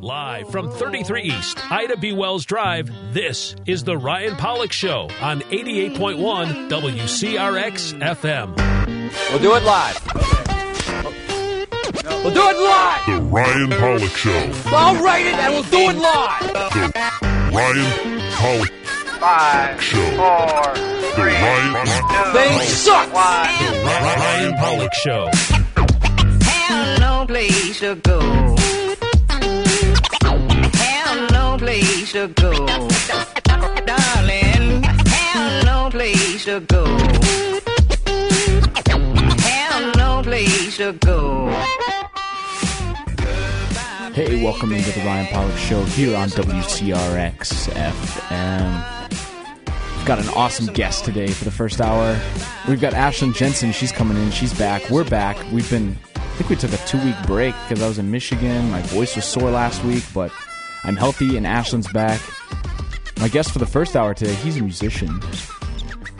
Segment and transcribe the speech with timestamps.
[0.00, 2.12] Live from 33 East, Ida B.
[2.12, 8.56] Wells Drive, this is The Ryan Pollock Show on 88.1 WCRX FM.
[9.30, 9.98] We'll do it live.
[12.24, 13.06] We'll do it live.
[13.06, 14.52] The Ryan Pollock Show.
[14.66, 16.52] I'll write it and we'll do it live.
[16.52, 16.92] The
[17.54, 18.70] Ryan Pollock
[19.20, 20.10] Five, Show.
[20.16, 23.12] four, The three, Ryan, two, They suck.
[23.14, 23.24] one.
[23.86, 25.30] Ryan Pollock Show.
[26.42, 28.20] Have no place to go.
[32.14, 32.52] To go.
[33.86, 36.86] Darling, have no place to go.
[39.42, 41.48] Have no place to go.
[44.12, 49.18] Hey, welcome into the Ryan Pollock Show here on WCRX FM.
[49.96, 52.16] We've got an awesome guest today for the first hour.
[52.68, 53.72] We've got Ashlyn Jensen.
[53.72, 54.30] She's coming in.
[54.30, 54.88] She's back.
[54.88, 55.36] We're back.
[55.50, 58.70] We've been, I think we took a two week break because I was in Michigan.
[58.70, 60.30] My voice was sore last week, but
[60.84, 62.20] I'm healthy and Ashlyn's back.
[63.18, 65.20] My guest for the first hour today, he's a musician,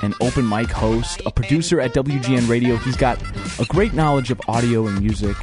[0.03, 2.77] an open mic host, a producer at WGN Radio.
[2.77, 3.20] He's got
[3.61, 5.37] a great knowledge of audio and music,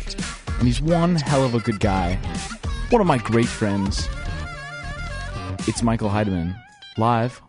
[0.57, 2.15] and he's one hell of a good guy.
[2.89, 4.09] One of my great friends.
[5.67, 6.55] It's Michael Heidemann,
[6.97, 7.41] live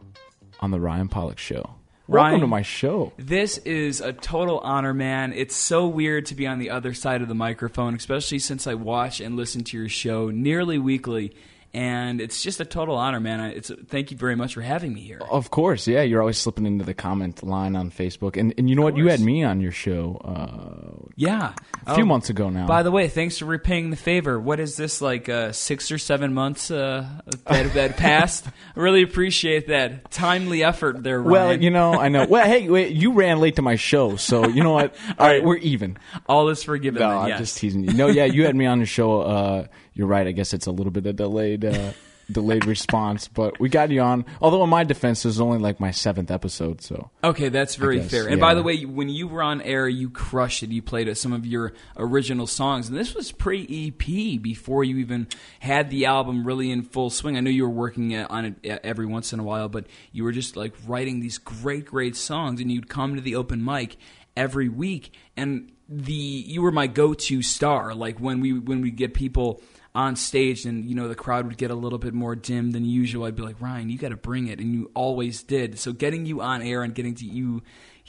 [0.60, 1.74] on the Ryan Pollock Show.
[2.08, 3.12] Welcome Ryan- to my show.
[3.16, 5.32] This is a total honor, man.
[5.32, 8.74] It's so weird to be on the other side of the microphone, especially since I
[8.74, 11.32] watch and listen to your show nearly weekly.
[11.74, 13.40] And it's just a total honor, man.
[13.40, 15.20] I- It's thank you very much for having me here.
[15.30, 16.02] Of course, yeah.
[16.02, 18.98] You're always slipping into the comment line on Facebook, and and you know what?
[18.98, 21.54] You had me on your show uh, Yeah,
[21.86, 22.66] a few Oh, months ago now.
[22.66, 24.38] By the way, thanks for repaying the favor.
[24.38, 25.30] What is this like?
[25.30, 27.06] Uh, six or seven months uh,
[27.46, 28.46] that that passed.
[28.46, 31.30] I really appreciate that timely effort there, Ryan.
[31.32, 32.26] well, you know, I know.
[32.26, 34.94] Well, hey, wait, you ran late to my show, so you know what?
[35.18, 35.96] All right, we're even.
[36.26, 37.00] all is forgiven.
[37.00, 37.94] No, then, I'm just teasing you.
[37.94, 39.22] No, yeah, you had me on the show.
[39.22, 40.26] Uh, you're right.
[40.26, 41.92] I guess it's a little bit of delayed, uh,
[42.30, 44.24] delayed response, but we got you on.
[44.40, 48.00] Although in my defense, this is only like my seventh episode, so Okay, that's very
[48.00, 48.28] fair.
[48.28, 50.70] And by the way, when you were on air, you crushed it.
[50.70, 54.98] You played uh, some of your original songs, and this was pre EP before you
[54.98, 55.26] even
[55.60, 57.36] had the album really in full swing.
[57.36, 59.86] I know you were working uh, on it uh, every once in a while, but
[60.12, 63.64] you were just like writing these great, great songs, and you'd come to the open
[63.64, 63.96] mic
[64.36, 67.94] every week, and the you were my go-to star.
[67.94, 69.60] Like when we when we get people
[69.94, 72.82] on stage and you know the crowd would get a little bit more dim than
[72.82, 75.92] usual i'd be like ryan you got to bring it and you always did so
[75.92, 77.62] getting you on air and getting to you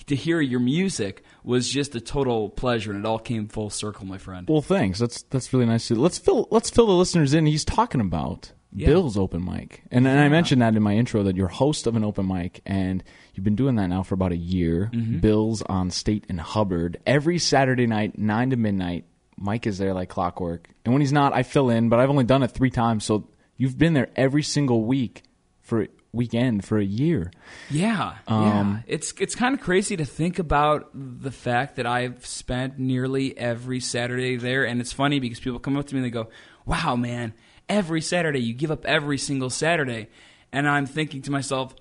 [0.06, 4.06] to hear your music was just a total pleasure and it all came full circle
[4.06, 4.98] my friend Well, thanks.
[4.98, 5.88] That's that's really nice.
[5.90, 7.46] to- Let's fill let's fill the listeners in.
[7.46, 8.88] He's talking about Yeah.
[8.88, 11.96] Bill's open mic, and, and I mentioned that in my intro that you're host of
[11.96, 13.04] an open mic, and
[13.36, 14.90] you've been doing that now for about a year.
[14.92, 15.20] Mm-hmm.
[15.20, 19.06] Bill's on State and Hubbard every Saturday night, nine to midnight.
[19.38, 21.90] Mike is there like clockwork, and when he's not, I fill in.
[21.90, 23.28] But I've only done it three times, so
[23.58, 25.24] you've been there every single week
[25.62, 27.32] for weekend for a year.
[27.72, 28.44] yeah um,
[28.86, 33.36] yeah it's it's kind of crazy to think about the fact that i've spent nearly
[33.36, 36.30] every saturday there and it's funny because people come up to me and they go
[36.68, 37.34] wow man
[37.68, 40.08] every saturday you give up every single saturday
[40.52, 41.74] and i'm thinking to myself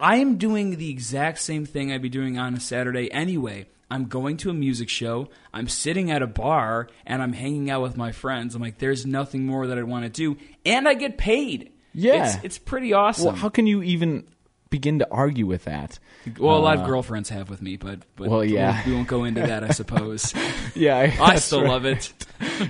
[0.00, 3.66] I am doing the exact same thing I'd be doing on a Saturday anyway.
[3.94, 7.80] I'm going to a music show, I'm sitting at a bar, and I'm hanging out
[7.80, 8.56] with my friends.
[8.56, 10.36] I'm like, there's nothing more that I want to do.
[10.66, 11.70] And I get paid.
[11.92, 12.26] Yeah.
[12.26, 13.26] It's, it's pretty awesome.
[13.26, 14.26] Well, how can you even
[14.68, 16.00] begin to argue with that?
[16.40, 18.82] Well, a lot of uh, girlfriends have with me, but, but well, yeah.
[18.84, 20.34] we won't go into that, I suppose.
[20.74, 21.70] Yeah, I still right.
[21.70, 22.12] love it.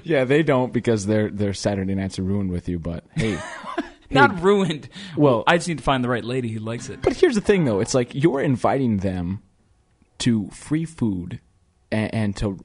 [0.02, 2.78] Yeah, they don't because their their Saturday nights are ruined with you.
[2.78, 3.38] But hey,
[4.10, 4.90] Not ruined.
[5.16, 7.00] Well- I just need to find the right lady who likes it.
[7.00, 9.40] but here's the thing though: it's like you're inviting them
[10.18, 11.40] to free food
[11.90, 12.58] and, and to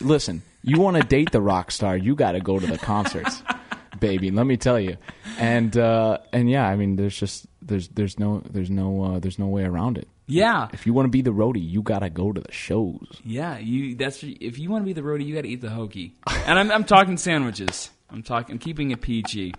[0.00, 0.42] listen.
[0.62, 3.42] You want to date the rock star, you got to go to the concerts,
[4.00, 4.30] baby.
[4.30, 4.96] Let me tell you.
[5.38, 9.38] And uh, and yeah, I mean, there's just there's there's no there's no uh, there's
[9.38, 10.08] no way around it.
[10.26, 10.68] Yeah.
[10.72, 13.20] If you want to be the roadie, you got to go to the shows.
[13.24, 13.96] Yeah, you.
[13.96, 16.14] That's if you want to be the roadie, you got to eat the hokey.
[16.46, 17.90] And I'm, I'm talking sandwiches.
[18.10, 18.54] I'm talking.
[18.54, 19.54] I'm keeping it PG.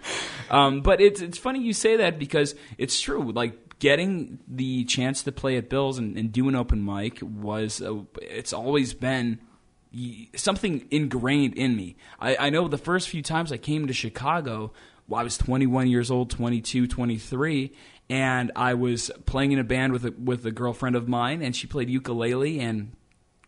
[0.50, 3.32] Um, but it's it's funny you say that because it's true.
[3.32, 7.82] Like getting the chance to play at Bills and, and do an open mic was.
[7.82, 9.42] A, it's always been
[10.36, 11.98] something ingrained in me.
[12.20, 14.72] I, I know the first few times I came to Chicago,
[15.08, 17.74] well, I was 21 years old, 22, 23,
[18.10, 21.56] and I was playing in a band with a, with a girlfriend of mine, and
[21.56, 22.96] she played ukulele, and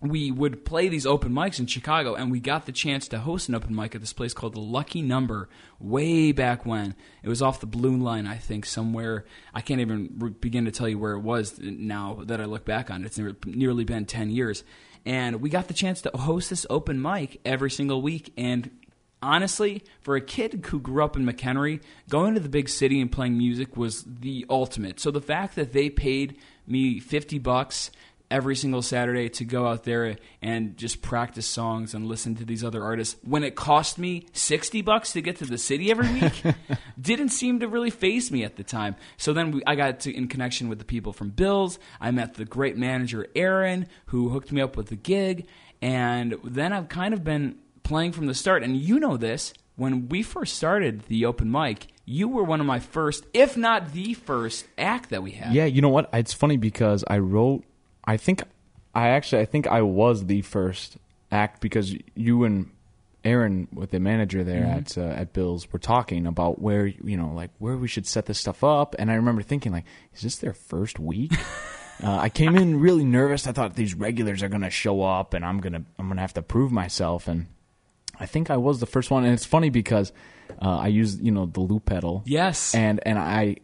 [0.03, 3.47] we would play these open mics in Chicago, and we got the chance to host
[3.47, 5.47] an open mic at this place called the Lucky Number
[5.79, 6.93] way back when.
[7.23, 9.23] It was off the Blue Line, I think, somewhere.
[9.53, 12.65] I can't even re- begin to tell you where it was now that I look
[12.65, 13.05] back on it.
[13.05, 14.65] It's near- nearly been 10 years.
[15.05, 18.69] And we got the chance to host this open mic every single week, and
[19.21, 23.11] honestly, for a kid who grew up in McHenry, going to the big city and
[23.11, 24.99] playing music was the ultimate.
[24.99, 27.89] So the fact that they paid me 50 bucks
[28.29, 32.63] every single Saturday to go out there and just practice songs and listen to these
[32.63, 36.43] other artists when it cost me 60 bucks to get to the city every week
[36.99, 38.95] didn't seem to really phase me at the time.
[39.17, 41.79] So then we, I got to, in connection with the people from Bills.
[42.01, 45.47] I met the great manager Aaron who hooked me up with the gig
[45.81, 50.07] and then I've kind of been playing from the start and you know this when
[50.07, 54.13] we first started the open mic you were one of my first if not the
[54.13, 56.09] first act that we had Yeah, you know what?
[56.13, 57.63] It's funny because I wrote.
[58.05, 58.43] I think
[58.93, 60.97] I actually I think I was the first
[61.31, 62.69] act because you and
[63.25, 67.31] Aaron, with the manager there at uh, at Bills, were talking about where you know
[67.33, 70.35] like where we should set this stuff up, and I remember thinking like, is this
[70.37, 71.31] their first week?
[72.03, 73.47] uh, I came in really nervous.
[73.47, 76.41] I thought these regulars are gonna show up, and I'm gonna I'm gonna have to
[76.41, 77.47] prove myself, and
[78.19, 79.23] I think I was the first one.
[79.23, 80.11] And it's funny because
[80.61, 82.75] uh, I used you know the loop pedal, Yes.
[82.75, 83.55] and and I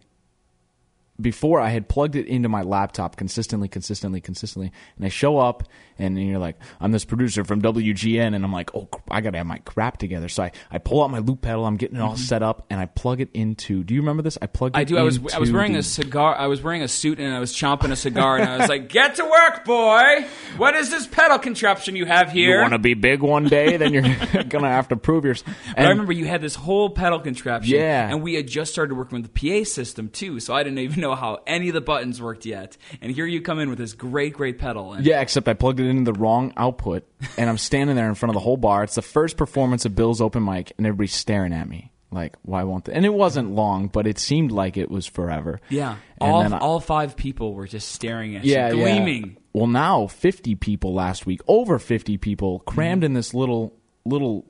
[1.19, 5.63] before I had plugged it into my laptop consistently, consistently, consistently, and I show up
[6.00, 9.45] and you're like, I'm this producer from WGN, and I'm like, oh, I gotta have
[9.45, 10.30] my crap together.
[10.30, 12.21] So I, I pull out my loop pedal, I'm getting it all mm-hmm.
[12.21, 13.83] set up, and I plug it into.
[13.83, 14.38] Do you remember this?
[14.42, 14.77] I plugged.
[14.77, 14.98] I do.
[14.98, 16.36] I was I was wearing the- a cigar.
[16.36, 18.88] I was wearing a suit and I was chomping a cigar and I was like,
[18.88, 20.25] "Get to work, boy!
[20.57, 22.56] What is this pedal contraption you have here?
[22.56, 24.04] You want to be big one day, then you're
[24.50, 25.56] gonna have to prove yourself.
[25.75, 28.10] But I remember you had this whole pedal contraption, Yeah.
[28.10, 31.01] and we had just started working with the PA system too, so I didn't even
[31.01, 32.78] know how any of the buttons worked yet.
[33.02, 34.94] And here you come in with this great, great pedal.
[34.94, 37.08] And Yeah, except I plugged it into the wrong output,
[37.38, 38.84] and I'm standing there in front of the whole bar.
[38.84, 42.64] It's the first performance of Bill's open mic, and everybody's staring at me like, "Why
[42.64, 45.60] won't they?" And it wasn't long, but it seemed like it was forever.
[45.70, 49.22] yeah, And all I- all five people were just staring at yeah, you, yeah.
[49.54, 53.74] Well, now 50 people last week, over 50 people crammed in this little
[54.06, 54.46] little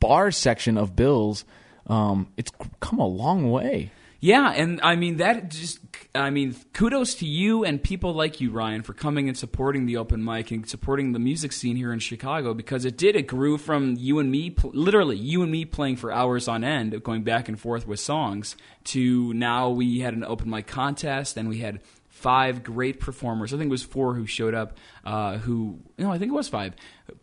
[0.00, 1.44] bar section of Bill's.
[1.86, 2.50] Um, it's
[2.80, 3.90] come a long way.
[4.24, 5.80] Yeah, and I mean that just
[6.14, 9.98] I mean kudos to you and people like you Ryan for coming and supporting the
[9.98, 13.58] open mic and supporting the music scene here in Chicago because it did it grew
[13.58, 17.50] from you and me literally you and me playing for hours on end going back
[17.50, 21.82] and forth with songs to now we had an open mic contest and we had
[22.08, 23.52] five great performers.
[23.52, 24.78] I think it was four who showed up.
[25.04, 26.74] Uh, who no, I think it was five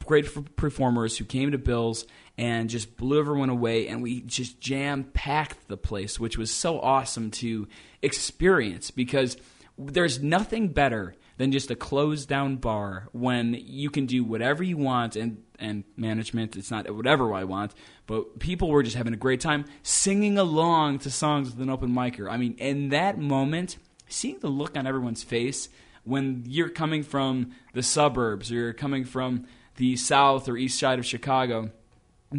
[0.06, 2.06] great performers who came to Bills
[2.38, 3.88] and just blew everyone away.
[3.88, 7.68] And we just jam packed the place, which was so awesome to
[8.02, 9.38] experience because
[9.78, 14.78] there's nothing better than just a closed down bar when you can do whatever you
[14.78, 17.74] want and and management it's not whatever I want
[18.06, 21.90] but people were just having a great time singing along to songs with an open
[21.92, 25.70] micer I mean in that moment seeing the look on everyone's face
[26.04, 29.46] when you're coming from the suburbs or you're coming from
[29.78, 31.72] the south or east side of Chicago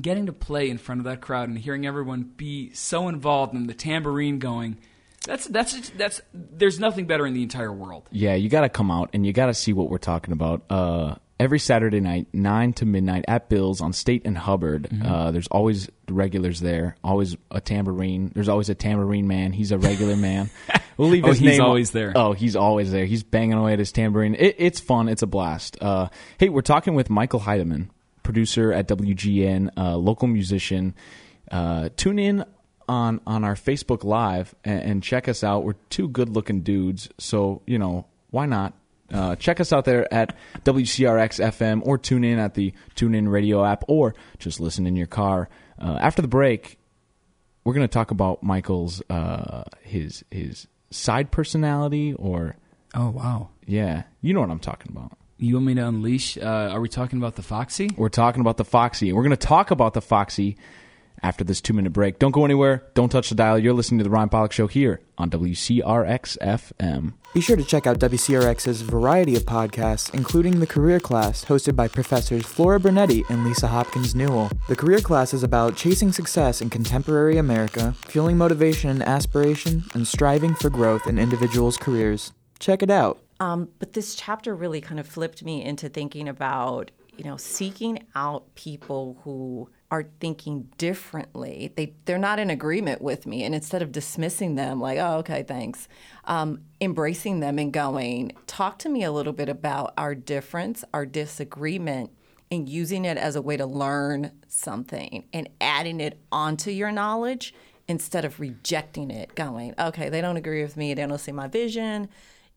[0.01, 3.69] getting to play in front of that crowd and hearing everyone be so involved and
[3.69, 4.79] the tambourine going
[5.27, 8.91] that's that's that's there's nothing better in the entire world Yeah, you got to come
[8.91, 10.63] out and you got to see what we're talking about.
[10.69, 14.89] Uh, every Saturday night, nine to midnight at Bill's on State and Hubbard.
[14.91, 15.07] Mm-hmm.
[15.07, 16.97] Uh, there's always the regulars there.
[17.05, 18.33] Always a tambourine.
[18.35, 19.53] There's always a tambourine man.
[19.53, 20.51] He's a regular man.
[20.99, 21.63] We'll leave Oh, his he's name.
[21.63, 22.13] always there.
[22.15, 23.07] Oh, he's always there.
[23.07, 24.35] He's banging away at his tambourine.
[24.35, 25.09] It, it's fun.
[25.09, 25.79] It's a blast.
[25.81, 27.89] Uh, hey, we're talking with Michael Heidemann,
[28.23, 30.95] producer at WGN, uh, local musician.
[31.51, 32.45] Uh, tune in
[32.89, 35.65] on on our Facebook Live and, and check us out.
[35.65, 38.75] We're two good looking dudes, so you know why not.
[39.13, 43.63] Uh, check us out there at WCRX FM or tune in at the TuneIn Radio
[43.63, 45.51] app or just listen in your car.
[45.79, 46.79] Uh, after the break,
[47.63, 52.57] we're going to talk about Michael's uh, his his side personality or
[52.95, 55.17] oh wow yeah, you know what I'm talking about.
[55.43, 58.57] You want me to unleash uh, are we talking about the Foxy We're talking about
[58.57, 59.13] the Foxy.
[59.13, 60.57] We're going to talk about the Foxy
[61.23, 62.19] after this two minute break.
[62.19, 62.85] Don't go anywhere.
[62.95, 63.59] Don't touch the dial.
[63.59, 67.15] You're listening to the Ryan Pollock Show here on WCRX FM.
[67.33, 71.89] Be sure to check out WCRX's variety of podcasts, including The Career Class, hosted by
[71.89, 74.51] professors Flora Bernetti and Lisa Hopkins Newell.
[74.69, 80.07] The Career Class is about chasing success in contemporary America, fueling motivation and aspiration, and
[80.07, 82.33] striving for growth in individuals' careers.
[82.59, 83.22] Check it out.
[83.43, 88.07] Um, but this chapter really kind of flipped me into thinking about, you know, seeking
[88.15, 91.73] out people who are thinking differently.
[91.75, 95.43] They they're not in agreement with me, and instead of dismissing them, like, oh, okay,
[95.43, 95.89] thanks,
[96.27, 101.05] um, embracing them and going, talk to me a little bit about our difference, our
[101.05, 102.13] disagreement,
[102.49, 107.53] and using it as a way to learn something and adding it onto your knowledge
[107.89, 109.35] instead of rejecting it.
[109.35, 110.95] Going, okay, they don't agree with me.
[110.95, 112.09] They don't see my vision.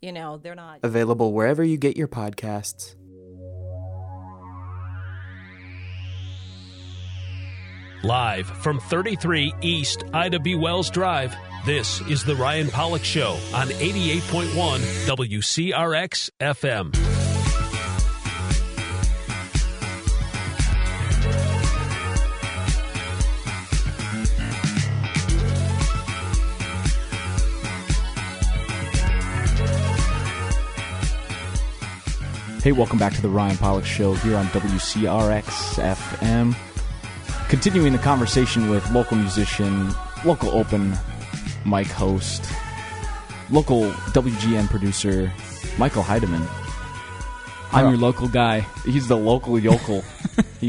[0.05, 0.81] You know, they're not.
[0.83, 2.93] Available wherever you get your podcasts.
[8.03, 10.53] Live from 33 East Ida B.
[10.53, 11.35] Wells Drive,
[11.65, 17.14] this is The Ryan Pollock Show on 88.1 WCRX FM.
[32.65, 36.55] Hey, welcome back to the Ryan Pollock Show here on WCRX FM.
[37.47, 39.93] Continuing the conversation with local musician,
[40.25, 40.97] local open
[41.63, 42.43] mic host,
[43.51, 45.31] local WGN producer,
[45.77, 46.43] Michael Heidemann.
[47.71, 48.61] I'm your local guy.
[48.83, 50.03] He's the local yokel.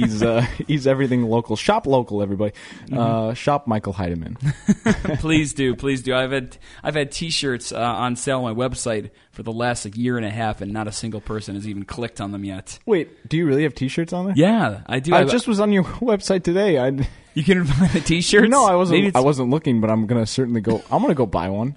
[0.00, 1.56] he's uh, he's everything local.
[1.56, 2.52] Shop local, everybody.
[2.92, 4.36] Uh, shop Michael Heidemann.
[5.20, 6.14] please do, please do.
[6.14, 9.96] I've had I've had T-shirts uh, on sale on my website for the last like,
[9.96, 12.78] year and a half, and not a single person has even clicked on them yet.
[12.86, 14.34] Wait, do you really have T-shirts on there?
[14.36, 15.14] Yeah, I do.
[15.14, 16.78] I I've- just was on your website today.
[16.78, 18.48] I you can buy the T-shirts.
[18.48, 19.14] no, I wasn't.
[19.14, 20.82] I wasn't looking, but I'm gonna certainly go.
[20.90, 21.76] I'm gonna go buy one.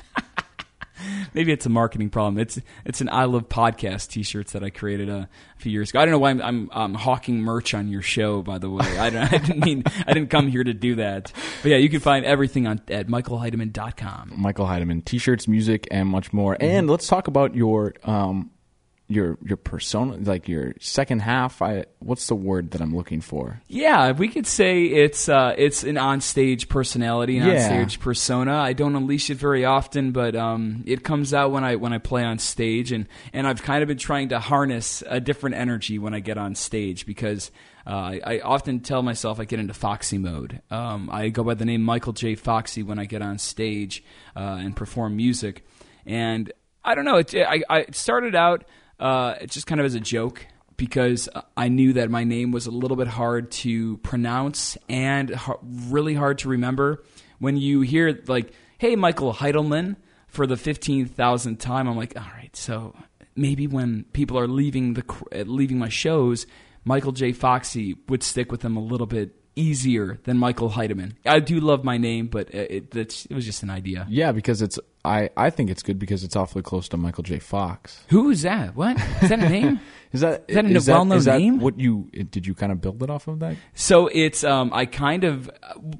[1.39, 2.37] Maybe it's a marketing problem.
[2.37, 6.01] It's it's an I love podcast T-shirts that I created a few years ago.
[6.01, 8.41] I don't know why I'm, I'm, um hawking merch on your show.
[8.41, 11.31] By the way, I, don't, I didn't mean I didn't come here to do that.
[11.63, 14.33] But yeah, you can find everything on at michaelheidemann.com.
[14.35, 16.55] Michael Heidemann, t-shirts, music, and much more.
[16.55, 16.63] Mm-hmm.
[16.65, 18.51] And let's talk about your um,
[19.11, 21.61] your your persona, like your second half.
[21.63, 23.59] I what's the word that I'm looking for?
[23.67, 27.69] Yeah, we could say it's uh, it's an onstage personality, an Yeah.
[27.85, 28.55] onstage persona.
[28.55, 31.97] I don't unleash it very often, but um, it comes out when I when I
[31.97, 35.97] play on stage, and and I've kind of been trying to harness a different energy
[35.97, 37.51] when I get on stage because.
[37.87, 40.61] Uh, I, I often tell myself I get into Foxy mode.
[40.69, 42.35] Um, I go by the name Michael J.
[42.35, 44.03] Foxy when I get on stage
[44.35, 45.65] uh, and perform music,
[46.05, 46.51] and
[46.83, 47.15] I don't know.
[47.17, 48.65] It, I, I it started out
[48.99, 50.45] uh, it's just kind of as a joke
[50.77, 55.59] because I knew that my name was a little bit hard to pronounce and har-
[55.61, 57.03] really hard to remember.
[57.37, 62.31] When you hear like, "Hey, Michael Heidelman," for the fifteen thousandth time, I'm like, "All
[62.35, 62.95] right, so
[63.35, 65.03] maybe when people are leaving the
[65.33, 66.47] uh, leaving my shows,
[66.83, 67.31] Michael J.
[67.33, 71.15] Foxy would stick with them a little bit." Easier than Michael Heidemann.
[71.25, 74.07] I do love my name, but it, it, it was just an idea.
[74.09, 77.39] Yeah, because it's I I think it's good because it's awfully close to Michael J.
[77.39, 78.03] Fox.
[78.09, 78.75] Who is that?
[78.75, 79.79] What is that a name?
[80.11, 81.59] Is that Is that a is well-known is that name?
[81.59, 83.55] What you did you kind of build it off of that?
[83.73, 85.49] So it's um I kind of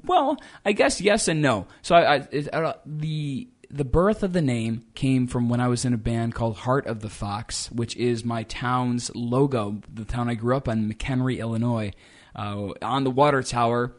[0.04, 1.66] well I guess yes and no.
[1.82, 5.68] So I, I it, uh, the the birth of the name came from when I
[5.68, 9.80] was in a band called Heart of the Fox, which is my town's logo.
[9.92, 11.92] The town I grew up in, McHenry, Illinois,
[12.34, 13.94] uh, on the water tower.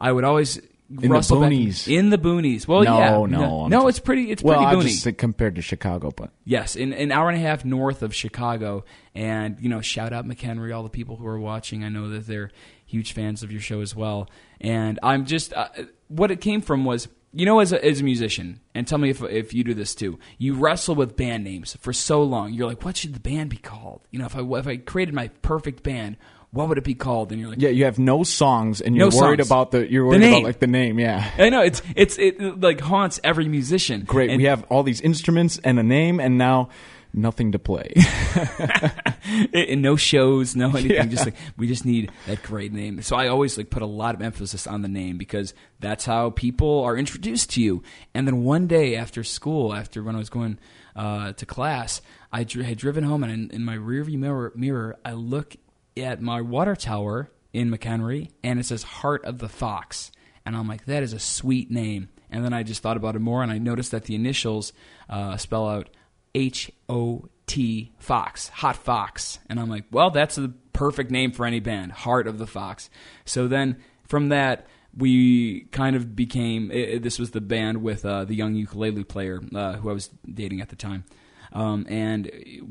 [0.00, 0.60] I would always
[1.00, 1.88] the rustle back- boonies.
[1.88, 2.66] in the boonies.
[2.68, 4.30] Well, no, yeah, no, no, no, it's pretty.
[4.30, 5.02] It's well, pretty I boony.
[5.04, 8.84] just compared to Chicago, but Yes, in an hour and a half north of Chicago,
[9.14, 11.82] and you know, shout out McHenry, all the people who are watching.
[11.84, 12.50] I know that they're
[12.84, 14.28] huge fans of your show as well.
[14.60, 15.68] And I'm just uh,
[16.08, 19.08] what it came from was, you know, as a, as a musician, and tell me
[19.10, 20.18] if if you do this too.
[20.38, 22.52] You wrestle with band names for so long.
[22.52, 24.02] You're like, what should the band be called?
[24.10, 26.16] You know, if I if I created my perfect band,
[26.52, 27.32] what would it be called?
[27.32, 29.48] And you're like, yeah, you have no songs and you're No worried songs.
[29.48, 30.32] about the you're worried name.
[30.34, 30.98] about like the name.
[30.98, 34.02] Yeah, I know it's it's it like haunts every musician.
[34.02, 34.30] great.
[34.30, 36.68] And- we have all these instruments and a name, and now
[37.14, 37.92] nothing to play.
[39.52, 41.10] and no shows, no anything.
[41.10, 43.02] Just like we just need that great name.
[43.02, 46.30] So I always like put a lot of emphasis on the name because that's how
[46.30, 47.82] people are introduced to you.
[48.14, 50.58] And then one day after school, after when I was going
[50.96, 54.96] uh, to class, I dr- had driven home, and in, in my rearview mirror, mirror,
[55.04, 55.56] I look
[55.96, 60.10] at my water tower in McHenry, and it says Heart of the Fox,
[60.46, 62.08] and I'm like, that is a sweet name.
[62.30, 64.72] And then I just thought about it more, and I noticed that the initials
[65.10, 65.90] uh, spell out
[66.34, 69.38] H O T Fox, Hot Fox.
[69.50, 72.88] And I'm like, well, that's the perfect name for any band, Heart of the Fox.
[73.26, 78.04] So then from that, we kind of became i i- this was the band with
[78.06, 81.04] uh, the young ukulele player uh, who I was dating at the time.
[81.52, 82.30] Um, and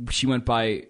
[0.09, 0.87] she went by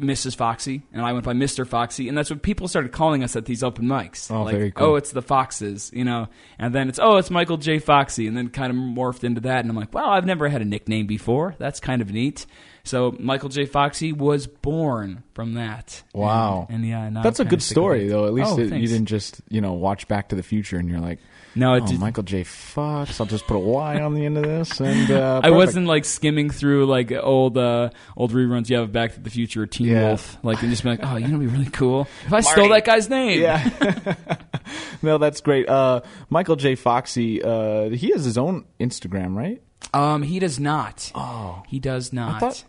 [0.00, 0.34] Mrs.
[0.34, 1.64] Foxy, and I went by Mr.
[1.66, 4.28] Foxy, and that's what people started calling us at these open mics.
[4.30, 4.86] Oh, like, very cool.
[4.88, 6.26] oh, it's the Foxes, you know,
[6.58, 7.78] and then it's oh, it's Michael J.
[7.78, 10.62] Foxy, and then kind of morphed into that, and I'm like, well, I've never had
[10.62, 11.54] a nickname before.
[11.58, 12.44] That's kind of neat.
[12.82, 13.64] So Michael J.
[13.64, 16.02] Foxy was born from that.
[16.12, 16.66] Wow.
[16.68, 18.26] and, and yeah, That's a good story, though.
[18.26, 20.88] At least Oh, it, you didn't just you know watch Back to the Future and
[20.88, 21.18] you're like,
[21.56, 22.42] No, it oh, did- Michael J.
[22.42, 23.20] Fox.
[23.20, 26.04] I'll just put a Y on the end of this, and uh, I wasn't like
[26.04, 29.88] skimming through like old uh, old reruns you have Back to the Future or Teen
[29.88, 30.08] Yeah.
[30.08, 32.68] Wolf, like and just be like, oh, you know, be really cool if I stole
[32.70, 33.40] that guy's name.
[33.40, 34.16] Yeah.
[35.02, 35.68] no, that's great.
[35.68, 36.74] Uh, Michael J.
[36.74, 39.62] Foxy, uh, he has his own Instagram, right?
[39.92, 41.12] Um, he does not.
[41.14, 42.40] Oh, he does not.
[42.40, 42.64] thought-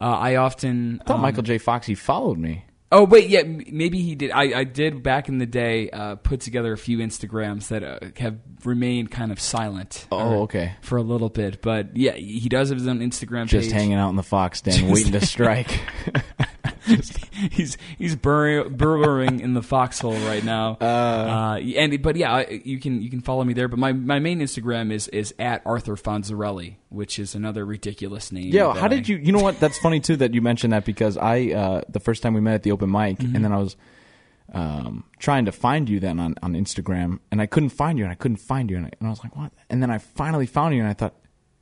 [0.00, 1.58] uh, I often I thought um, Michael J.
[1.58, 2.64] Foxy followed me.
[2.92, 4.30] Oh wait, yeah, maybe he did.
[4.30, 7.98] I, I did back in the day uh, put together a few Instagrams that uh,
[8.18, 10.06] have remained kind of silent.
[10.12, 10.74] Oh, or- okay.
[10.82, 13.72] For a little bit, but yeah, he does have his own Instagram Just page.
[13.72, 15.80] hanging out in the fox den, waiting to strike.
[17.50, 20.72] he's he's bur- burrowing in the foxhole right now.
[20.80, 23.68] Uh, and but yeah, you can you can follow me there.
[23.68, 28.48] But my, my main Instagram is is at Arthur Fonzarelli, which is another ridiculous name.
[28.52, 29.16] Yeah, how I- did you?
[29.16, 29.58] You know what?
[29.60, 32.54] That's funny too that you mentioned that because I uh, the first time we met
[32.54, 33.36] at the open mic, Mm-hmm.
[33.36, 33.76] and then I was
[34.52, 38.12] um, trying to find you then on, on Instagram, and I couldn't find you, and
[38.12, 39.52] I couldn't find you, and I, and I was like, what?
[39.70, 41.14] And then I finally found you, and I thought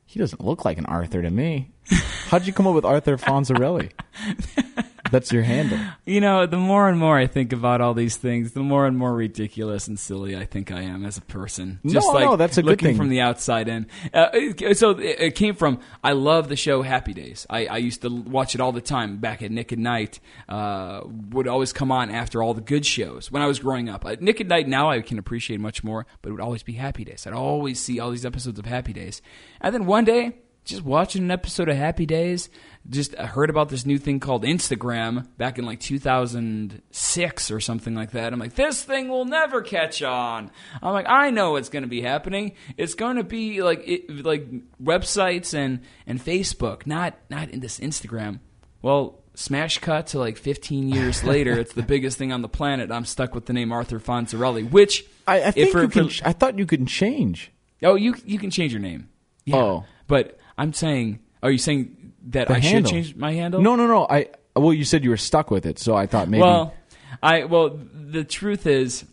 [0.05, 1.71] he doesn't look like an Arthur to me.
[2.27, 3.91] How'd you come up with Arthur Fonzarelli?
[5.13, 5.79] That's your handle.
[6.05, 8.97] You know, the more and more I think about all these things, the more and
[8.97, 11.79] more ridiculous and silly I think I am as a person.
[11.83, 12.97] No, like no, that's a good looking thing.
[12.97, 13.87] from the outside in.
[14.13, 17.45] Uh, it- so it, it came from I love the show Happy Days.
[17.49, 20.19] I, I used to watch it all the time back at Nick at Nite.
[20.49, 24.05] Uh, would always come on after all the good shows when I was growing up.
[24.05, 26.73] Uh, Nick at Nite now I can appreciate much more, but it would always be
[26.73, 27.25] Happy Days.
[27.27, 29.21] I'd always see all these episodes of Happy Days,
[29.61, 32.49] and then one day just watching an episode of Happy Days,
[32.89, 38.11] just heard about this new thing called Instagram back in like 2006 or something like
[38.11, 38.33] that.
[38.33, 40.51] I'm like, this thing will never catch on.
[40.81, 42.53] I'm like, I know what's going to be happening.
[42.77, 44.47] It's going to be like it, like
[44.81, 48.39] websites and and Facebook, not not in this Instagram.
[48.81, 52.91] Well, smash cut to like 15 years later, it's the biggest thing on the planet.
[52.91, 56.09] I'm stuck with the name Arthur Fonzarelli, which I, I if think for- you can.
[56.09, 57.51] for- I thought you could change.
[57.81, 59.09] Oh, you you can change your name.
[59.45, 59.57] Yeah.
[59.57, 59.85] Oh.
[60.07, 62.89] but I'm saying, are you saying that The I handle.
[62.91, 63.61] should change my handle?
[63.61, 64.07] No, no, no.
[64.09, 66.41] I well, you said you were stuck with it, so I thought maybe.
[66.41, 66.73] Well,
[67.21, 69.05] I well, the truth is,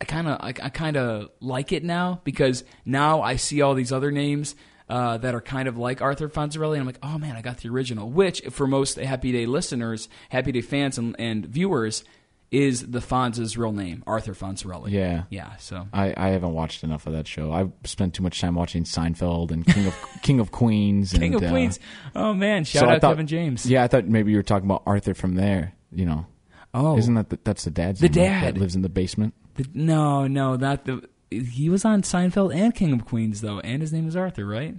[0.00, 3.74] I kind of I, I kind of like it now because now I see all
[3.74, 4.54] these other names.
[4.88, 7.56] Uh, that are kind of like Arthur Fonzarelli, and I'm like, oh man, I got
[7.56, 8.08] the original.
[8.08, 12.04] Which, for most Happy Day listeners, Happy Day fans, and, and viewers,
[12.50, 14.90] is the Fonz's real name, Arthur Fonzarelli.
[14.92, 15.24] Yeah.
[15.30, 15.56] yeah.
[15.56, 17.52] So I, I haven't watched enough of that show.
[17.52, 21.12] I've spent too much time watching Seinfeld and King of King of Queens.
[21.12, 21.80] King and, of uh, Queens.
[22.14, 23.66] Oh man, shout so out thought- Kevin James.
[23.66, 25.74] Yeah, I thought maybe you were talking about Arthur from there.
[25.92, 26.26] You know,
[26.74, 28.54] Oh, isn't that the, that's the dad's The dad.
[28.54, 29.34] that lives in the basement?
[29.54, 31.08] The- no, no, not the.
[31.30, 34.76] He was on Seinfeld and King of Queens though, and his name is Arthur, right?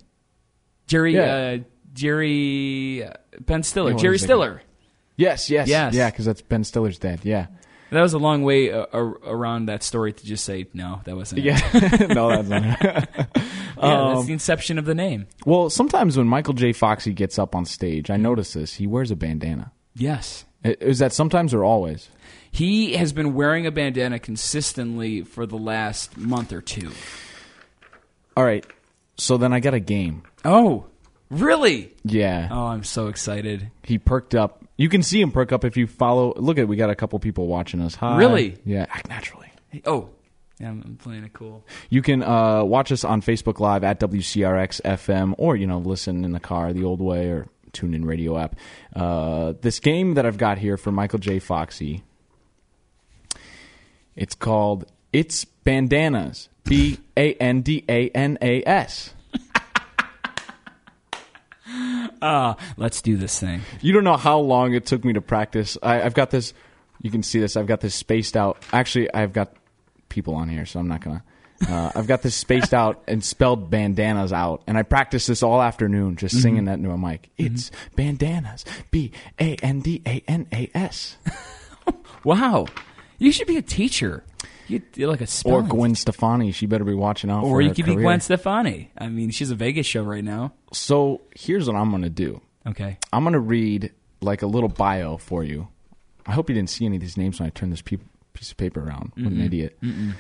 [0.87, 1.57] Jerry, Yeah.
[1.59, 1.63] uh,
[1.93, 3.11] Jerry uh,
[3.41, 4.19] Ben Stiller, Yeah, Jerry?
[4.19, 4.61] Stiller.
[5.17, 5.93] Yes, yes, Yes.
[5.95, 7.21] yeah, because that's Ben Stiller's dad.
[7.23, 7.47] Yeah,
[7.89, 11.45] That was a long way uh, around that story to just say no, that wasn't.
[11.45, 11.45] it.
[12.01, 12.07] yeah.
[12.13, 12.81] no, that's not.
[12.83, 13.05] yeah,
[13.77, 15.27] Um, that's the inception of the name.
[15.45, 16.73] well, sometimes when Michael J.
[16.73, 18.73] Foxy gets up on stage, I notice this.
[18.73, 19.71] He wears a bandana.
[19.95, 22.09] Yes, Is that sometimes or always?
[22.51, 26.91] he has been wearing a bandana consistently for the last month or two.
[28.35, 28.65] All right.
[29.17, 30.23] So then I got a game.
[30.45, 30.85] Oh,
[31.29, 31.93] really?
[32.03, 32.47] Yeah.
[32.51, 33.71] Oh, I'm so excited.
[33.83, 34.56] He perked up.
[34.77, 36.33] You can see him perk up if you follow.
[36.37, 37.95] Look at we got a couple people watching us.
[37.95, 38.17] Hi.
[38.17, 38.57] Really?
[38.63, 38.85] Yeah.
[38.89, 39.51] Act naturally.
[39.85, 40.09] Oh,
[40.59, 41.65] yeah, I'm, I'm playing it cool.
[41.89, 46.23] You can uh, watch us on Facebook Live at WCRX FM, or you know, listen
[46.23, 48.55] in the car the old way, or tune in radio app.
[48.95, 51.39] Uh, this game that I've got here for Michael J.
[51.39, 52.03] Foxy.
[54.15, 56.49] It's called It's Bandanas.
[56.63, 59.13] B A N D A N A S.
[62.21, 63.61] Ah, let's do this thing.
[63.81, 65.77] You don't know how long it took me to practice.
[65.81, 66.53] I, I've got this.
[67.01, 67.55] You can see this.
[67.55, 68.63] I've got this spaced out.
[68.73, 69.53] Actually, I've got
[70.09, 71.23] people on here, so I'm not gonna.
[71.67, 75.61] Uh, I've got this spaced out and spelled bandanas out, and I practiced this all
[75.61, 77.29] afternoon, just singing that into a mic.
[77.37, 78.63] It's bandanas.
[78.91, 81.17] B A N D A N A S.
[82.23, 82.65] Wow,
[83.19, 84.23] you should be a teacher.
[84.67, 86.51] You you're like a Or spelling Gwen Stefani.
[86.51, 87.43] She better be watching out.
[87.43, 88.03] Or for you her could be career.
[88.03, 88.91] Gwen Stefani.
[88.97, 90.53] I mean, she's a Vegas show right now.
[90.73, 92.41] So here's what I'm gonna do.
[92.65, 92.97] Okay.
[93.13, 95.69] I'm gonna read like a little bio for you.
[96.25, 97.97] I hope you didn't see any of these names when I turned this pe-
[98.33, 99.13] piece of paper around.
[99.15, 99.77] What an idiot!
[99.81, 100.15] I'm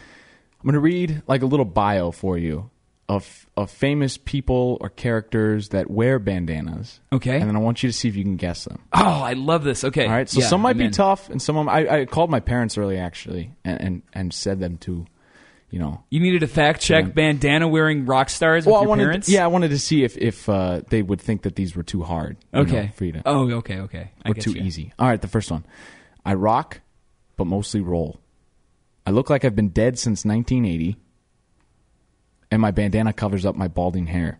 [0.65, 2.69] gonna read like a little bio for you
[3.09, 6.99] of of famous people or characters that wear bandanas.
[7.13, 7.39] Okay.
[7.39, 8.79] and then I want you to see if you can guess them.
[8.93, 9.83] Oh, I love this.
[9.85, 10.05] Okay.
[10.05, 10.91] All right, so Yeah, some might I'm be in.
[10.91, 14.33] tough, and some of 'em- I, I called my parents early actually, and, and and
[14.33, 15.05] said them to,
[15.71, 17.11] you know, You needed to fact check Yeah.
[17.11, 19.29] bandana wearing rock stars with well, I your wanted, parents.
[19.29, 22.03] yeah, I wanted to see if if uh, they would think that these were too
[22.03, 22.35] hard.
[22.53, 22.91] you know, Okay.
[22.95, 24.11] for you to, Oh, okay, okay.
[24.25, 24.61] I or too you.
[24.63, 24.91] easy.
[24.99, 25.63] All right, the first one.
[26.25, 26.81] I rock,
[27.37, 28.19] but mostly roll.
[29.05, 30.97] I look like I've been dead since 1980,
[32.51, 34.39] and my bandana covers up my balding hair.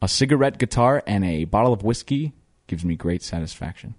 [0.00, 2.32] A cigarette guitar and a bottle of whiskey
[2.66, 3.94] gives me great satisfaction.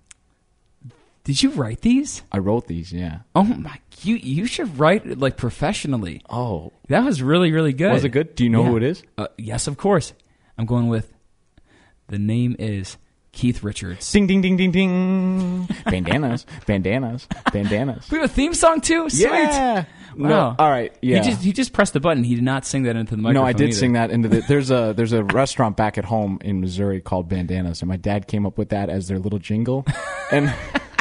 [1.23, 2.21] Did you write these?
[2.33, 3.19] I wrote these, yeah.
[3.33, 3.79] Oh my!
[4.01, 6.21] You you should write like professionally.
[6.29, 7.93] Oh, That was really really good.
[7.93, 8.35] was it good?
[8.35, 8.69] Do you know Yeah.
[8.69, 9.03] who it is?
[9.17, 10.11] Uh, yes, of course.
[10.57, 11.13] I'm going with.
[12.07, 12.97] The name is
[13.33, 14.09] Keith Richards.
[14.11, 15.67] Ding ding ding ding ding.
[15.85, 18.09] Bandanas, bandanas, bandanas.
[18.09, 19.09] We have a theme song too.
[19.09, 19.23] Sweet.
[19.23, 19.85] Yeah.
[20.15, 20.55] No, Wow.
[20.59, 20.93] all right.
[21.01, 21.17] Yeah.
[21.23, 22.23] He just he just pressed the button.
[22.23, 23.43] He did not sing that into the microphone.
[23.43, 23.77] no, I did either.
[23.77, 24.41] sing that into the.
[24.47, 28.27] There's a there's a restaurant back at home in Missouri called Bandanas, and my dad
[28.27, 29.85] came up with that as their little jingle,
[30.31, 30.53] and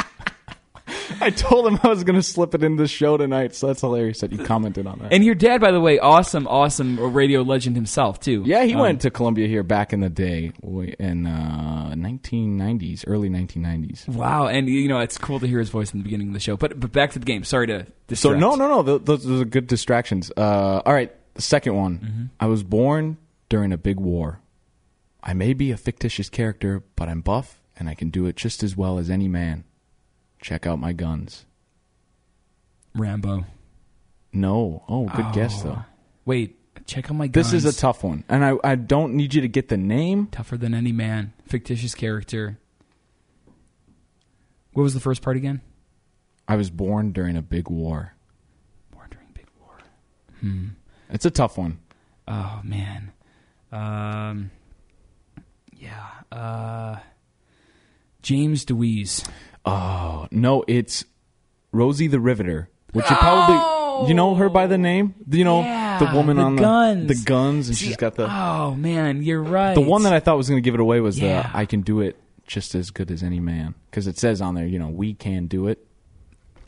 [1.21, 3.55] I told him I was going to slip it in the show tonight.
[3.55, 5.13] So that's hilarious that you commented on that.
[5.13, 8.43] And your dad, by the way, awesome, awesome radio legend himself too.
[8.45, 10.51] yeah, he Um, went to Columbia here back in the day
[10.99, 14.07] in uh, 1990s, early 1990s.
[14.07, 16.39] Wow, and you know it's cool to hear his voice in the beginning of the
[16.39, 16.57] show.
[16.57, 17.43] But but back to the game.
[17.43, 17.85] Sorry to
[18.15, 18.97] So no, no, no.
[18.97, 20.31] Those, those are good distractions.
[20.35, 21.99] Uh, all right, the second one.
[21.99, 22.23] Mm-hmm.
[22.39, 23.17] I was born
[23.49, 24.39] during a big war.
[25.23, 28.61] I may be a fictitious character, but I'm buff and I can do it just
[28.63, 29.63] as well as any man.
[30.43, 31.45] Check out my guns.
[32.93, 33.45] Rambo.
[34.33, 34.83] No.
[34.89, 35.79] Oh, good guess though.
[36.25, 37.51] Wait, check out my guns.
[37.51, 40.27] This is a tough one, and I I don't need you to get the name.
[40.27, 41.31] tougher than any man.
[41.47, 42.59] Fictitious character.
[44.73, 45.61] What was the first part again?
[46.45, 48.13] I was born during a big war.
[48.91, 49.77] Born during big war.
[51.09, 51.79] It's a tough one.
[52.27, 53.13] Oh man.
[53.71, 54.51] Um.
[55.77, 56.09] Yeah.
[56.29, 56.97] Uh.
[58.21, 59.23] James DeWeese.
[59.65, 61.05] Oh no, it's
[61.71, 65.15] Rosie the Riveter, which you probably you know her by the name.
[65.29, 67.07] You know Yeah, the woman the on guns.
[67.07, 69.73] the the guns, and she's got the Oh man, you're right.
[69.73, 71.43] the one that I thought was going to give it away was Yeah.
[71.43, 74.55] the I can do it just as good as any man because it says on
[74.55, 75.85] there, you know, we can do it.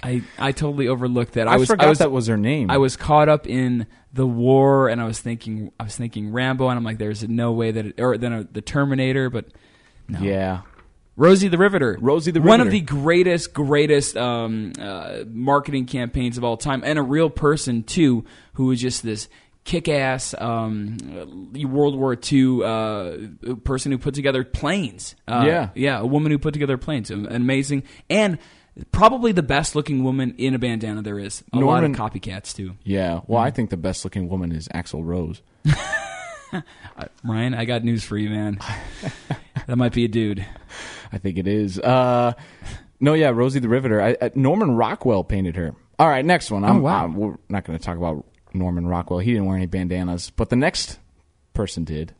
[0.03, 1.47] I I totally overlooked that.
[1.47, 2.69] I, I was forgot I was, that was her name.
[2.71, 6.69] I was caught up in the war, and I was thinking I was thinking Rambo,
[6.69, 9.45] and I'm like, there's no way that it, or then uh, the Terminator, but
[10.07, 10.19] no.
[10.19, 10.61] yeah.
[11.17, 11.97] Rosie the Riveter.
[12.01, 12.49] Rosie the Riveter.
[12.49, 17.29] One of the greatest, greatest um, uh, marketing campaigns of all time, and a real
[17.29, 19.29] person too, who was just this
[19.63, 20.97] kick-ass um,
[21.63, 25.15] uh, World War II uh, person who put together planes.
[25.27, 25.69] Uh, Yeah.
[25.73, 27.09] yeah, a woman who put together planes.
[27.09, 28.37] Amazing, and
[28.91, 31.43] probably the best-looking woman in a bandana there is.
[31.53, 32.75] A lot of copycats too.
[32.83, 33.21] Yeah.
[33.25, 35.41] Well, I think the best looking woman is Axl Rose.
[37.23, 38.59] Ryan, I got news for you, man.
[39.67, 40.45] that might be a dude.
[41.15, 41.79] I think it is.
[41.79, 42.33] Uh,
[42.99, 44.01] no, yeah, Rosie the Riveter.
[44.01, 45.73] I, uh, Norman Rockwell painted her.
[45.97, 46.63] All right, next one.
[46.65, 47.05] I'm, Oh, wow.
[47.05, 49.19] uh, we're not going to talk about Norman Rockwell.
[49.19, 50.99] He didn't wear any bandanas, but the next
[51.53, 52.13] person did.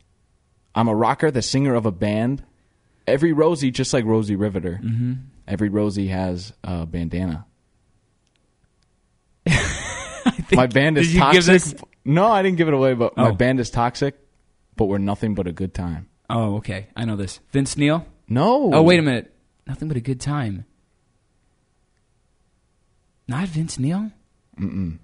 [0.74, 2.42] I'm a rocker, the singer of a band.
[3.06, 4.80] Every Rosie, just like Rosie Riveter.
[4.82, 5.12] Mm-hmm.
[5.46, 7.46] Every Rosie has a bandana.
[10.52, 11.80] my band is Did you give toxic.
[12.04, 13.32] No, I didn't give it away, but my Oh.
[13.32, 14.16] band is toxic,
[14.76, 16.08] but we're nothing but a good time.
[16.28, 16.88] Oh, okay.
[16.96, 17.40] I know this.
[17.52, 18.04] Vince Neil.
[18.28, 18.70] No.
[18.72, 19.32] Oh, wait a minute.
[19.66, 20.64] Nothing but a good time.
[23.28, 24.10] Not Vince Neil?
[24.58, 24.98] Mm.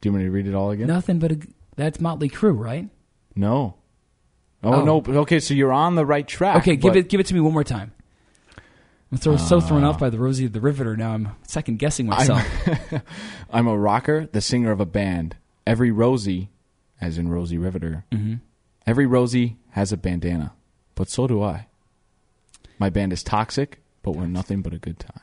[0.00, 0.86] Do you want me to read it all again?
[0.86, 1.38] Nothing but a.
[1.76, 2.88] That's Motley Crue, right?
[3.34, 3.74] No.
[4.62, 4.84] Oh, Oh.
[4.84, 5.02] no.
[5.22, 6.58] Okay, so you're on the right track.
[6.58, 7.92] Okay, give it give it to me one more time.
[9.12, 11.12] I'm throw, so thrown off by the Rosie of the Riveter now.
[11.12, 12.42] I'm second guessing myself.
[13.50, 15.36] I'm a rocker, the singer of a band.
[15.66, 16.50] Every Rosie,
[17.00, 18.34] as in Rosie Riveter, Mm-hmm.
[18.86, 20.52] every Rosie has a bandana,
[20.94, 21.66] but so do I.
[22.78, 25.20] My band is toxic, but we're nothing but a good time.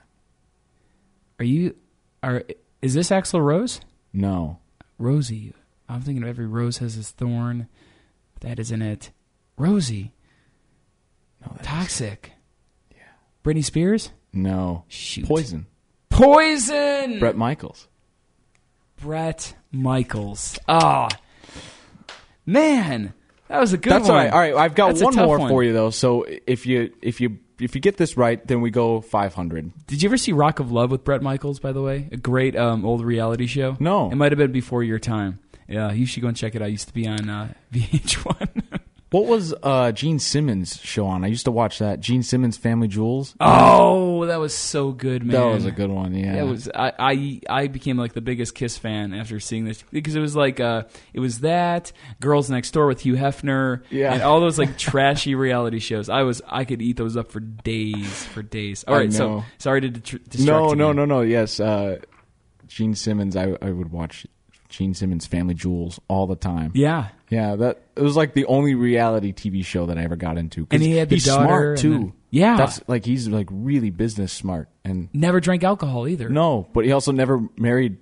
[1.40, 1.76] Are you?
[2.24, 2.44] Are
[2.82, 3.82] is this Axl Rose?
[4.14, 4.60] No.
[4.98, 5.54] Rosie.
[5.90, 7.68] I'm thinking of every rose has its thorn.
[8.42, 9.12] That isn't it.
[9.58, 10.14] Rosie.
[11.42, 11.54] No.
[11.56, 12.32] that- Toxic.
[12.92, 12.98] Yeah.
[13.44, 14.12] Britney Spears.
[14.34, 14.86] No.
[14.88, 15.26] Shoot.
[15.26, 15.66] Poison.
[16.10, 17.20] Poison.
[17.20, 17.88] Bret Michaels.
[19.02, 20.58] Bret Michaels.
[20.68, 21.10] Ah,
[22.46, 23.14] man,
[23.52, 24.00] that was a good one.
[24.02, 24.18] That's one.
[24.18, 24.34] all right.
[24.34, 25.50] All right, I've got That's a one tough more one.
[25.50, 25.90] for you though.
[25.90, 29.86] So if you if you if you get this right, then we go 500.
[29.86, 31.60] Did you ever see Rock of Love with Bret Michaels?
[31.60, 33.78] By the way, a great um, old reality show.
[33.80, 34.10] No.
[34.10, 35.40] it might have been before your time.
[35.68, 36.68] Yeah, you should go and check it out.
[36.70, 38.61] It used to be on uh, VH1.
[39.12, 41.26] What was uh, Gene Simmons show on?
[41.26, 42.00] I used to watch that.
[42.00, 43.36] Gene Simmons Family Jewels.
[43.42, 45.36] oh, that was so good, man.
[45.36, 46.14] That was a good one.
[46.16, 46.36] Yeah.
[46.36, 46.70] It was.
[46.74, 50.34] I, I I became like the biggest Kiss fan after seeing this because it was
[50.38, 54.14] like uh, it was that Girls Next Door with Hugh Hefner, Yeah.
[54.14, 56.08] and all those like trashy reality shows.
[56.08, 58.86] I was I could eat those up for days, for days.
[58.88, 61.20] All right, so sorry to distract No, you, no, no, no.
[61.20, 61.98] Yes, uh,
[62.68, 63.36] Gene Simmons.
[63.36, 64.26] I I would watch
[64.72, 66.72] Gene Simmons Family Jewels all the time.
[66.74, 70.38] Yeah, Yeah, that it was like the only reality TV show that I ever got
[70.38, 70.66] into.
[70.72, 71.92] And he had the he's daughter, smart too.
[71.92, 72.56] then- Yeah.
[72.58, 74.70] that's like he's like really business smart.
[74.86, 76.30] And never drank alcohol either.
[76.30, 77.98] no, but he also never married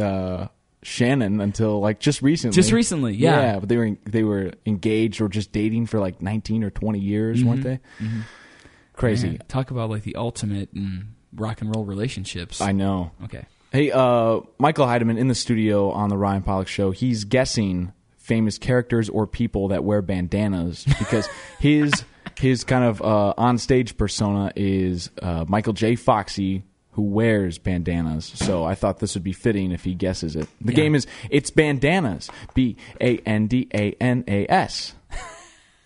[0.00, 0.46] uh,
[0.84, 2.54] Shannon until like just recently.
[2.54, 3.40] Just recently, yeah.
[3.54, 7.00] Yeah, but they were they were engaged or just dating for like nineteen or twenty
[7.00, 7.80] years, weren't they?
[8.94, 9.26] Crazy.
[9.26, 9.36] Mm-hmm.
[9.38, 12.60] Man, talk about like the ultimate in rock and roll relationships.
[12.60, 13.10] I know.
[13.24, 13.46] okay.
[13.72, 16.90] Hey, uh, Michael Heidemann in the studio on the Ryan Pollock Show.
[16.90, 21.26] He's guessing famous characters or people that wear bandanas because
[21.58, 21.90] his
[22.38, 25.96] his kind of uh, on stage persona is uh, Michael J.
[25.96, 28.26] Foxy, who wears bandanas.
[28.34, 30.48] So I thought this would be fitting if he guesses it.
[30.60, 30.76] The Yeah.
[30.76, 32.28] game is it's bandanas.
[32.52, 34.94] B A N D A N A S.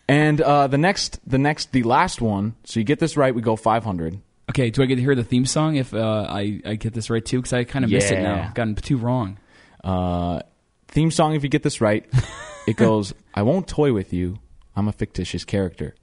[0.08, 2.54] And uh, the next, the next, the last one.
[2.62, 4.20] So you get this right, we go 500.
[4.50, 7.10] Okay, do I get to hear the theme song if uh, I, I get this
[7.10, 7.38] right too?
[7.38, 8.36] Because I kind of missed it now.
[8.36, 8.46] Yeah.
[8.46, 9.38] I've gotten too wrong.
[9.82, 10.40] Uh,
[10.88, 12.06] theme song, if you get this right,
[12.66, 14.38] it goes, I won't toy with you.
[14.76, 15.94] I'm a fictitious character,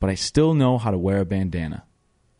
[0.00, 1.84] but I still know how to wear a bandana.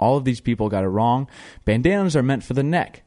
[0.00, 1.28] All of these people got it wrong.
[1.64, 3.02] Bandanas are meant for the neck,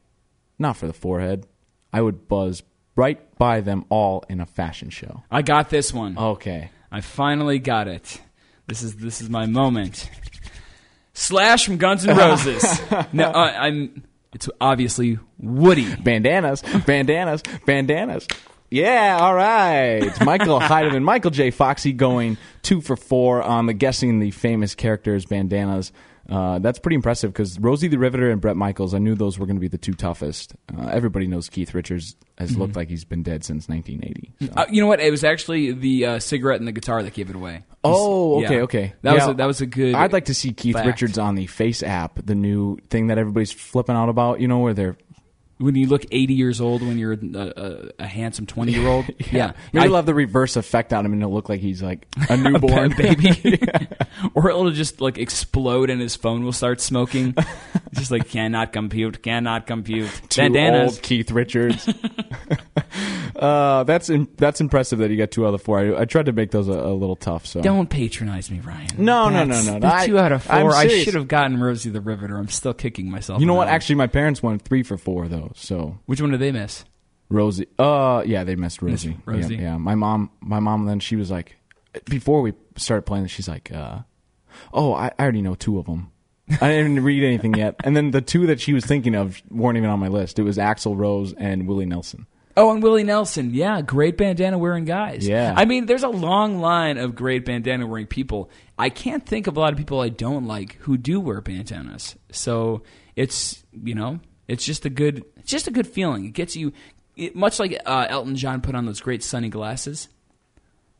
[0.58, 1.46] not for the forehead.
[1.92, 2.62] I would buzz
[2.96, 5.22] right by them all in a fashion show.
[5.30, 6.16] I got this one.
[6.16, 6.70] Okay.
[6.90, 8.20] I finally got it.
[8.66, 10.10] This is this is my moment.
[11.18, 12.80] Slash from Guns N' Roses.
[13.12, 14.04] no, uh, I'm.
[14.32, 15.92] It's obviously Woody.
[15.96, 18.28] Bandanas, bandanas, bandanas.
[18.70, 20.12] Yeah, all right.
[20.24, 21.50] Michael Heidemann, Michael J.
[21.50, 25.90] Foxy going two for four on the guessing the famous characters bandanas.
[26.28, 29.46] Uh, that's pretty impressive because Rosie the Riveter and Bret Michaels, I knew those were
[29.46, 30.54] going to be the two toughest.
[30.76, 34.46] Uh, everybody knows Keith Richards has looked like he's been dead since 1980.
[34.46, 34.52] so.
[34.54, 35.00] Uh, you know what?
[35.00, 37.64] It was actually the uh, cigarette and the guitar that gave it away.
[37.82, 38.62] Oh, okay, Yeah.
[38.62, 38.92] okay.
[39.02, 39.94] That was a, that was a good.
[39.94, 40.86] I'd like to see Keith fact.
[40.86, 44.40] Richards on the FaceApp, the new thing that everybody's flipping out about.
[44.40, 44.98] You know where they're
[45.60, 49.06] when you look 80 years old when you're a, a, a handsome 20 year old.
[49.32, 52.06] yeah, Maybe I- have the reverse effect on him and it'll look like he's like
[52.30, 53.58] a newborn baby,
[54.34, 57.34] or it'll just like explode and his phone will start smoking.
[57.94, 60.10] just like cannot compute, cannot compute.
[60.28, 60.94] Too Bandanas.
[60.94, 61.88] old Keith Richards.
[63.36, 65.78] uh, that's im- that's impressive that you got two out of the four.
[65.78, 67.46] I, I tried to make those a, a little tough.
[67.46, 68.88] So Don't patronize me, Ryan.
[68.98, 69.88] No, no, no, no, no.
[69.88, 70.74] I- two out of four.
[70.74, 72.36] I should have gotten Rosie the Riveter.
[72.36, 73.40] I'm still kicking myself.
[73.40, 73.66] you know what?
[73.66, 73.74] one.
[73.74, 75.52] Actually, my parents went three for four though.
[75.54, 76.84] So which one did they miss?
[77.30, 77.66] Rosie.
[77.78, 79.16] Uh, yeah, they missed Rosie.
[79.26, 79.56] Rosie.
[79.56, 79.76] Yeah, yeah.
[79.76, 80.30] My mom.
[80.40, 80.86] My mom.
[80.86, 81.56] Then she was like,
[82.06, 83.98] before we started playing, she's like, uh,
[84.72, 86.12] oh, I, I already know two of them.
[86.60, 87.76] I didn't read anything yet.
[87.84, 90.38] And then the two that she was thinking of weren't even on my list.
[90.38, 92.26] It was Axl Rose and Willie Nelson.
[92.56, 93.54] Oh, and Willie Nelson.
[93.54, 95.28] Yeah, great bandana wearing guys.
[95.28, 95.54] Yeah.
[95.56, 98.50] I mean, there's a long line of great bandana wearing people.
[98.76, 102.16] I can't think of a lot of people I don't like who do wear bandanas.
[102.32, 102.82] So
[103.14, 106.24] it's you know, it's just a good, it's just a good feeling.
[106.24, 106.72] It gets you,
[107.16, 110.08] it, much like uh, Elton John put on those great sunny glasses.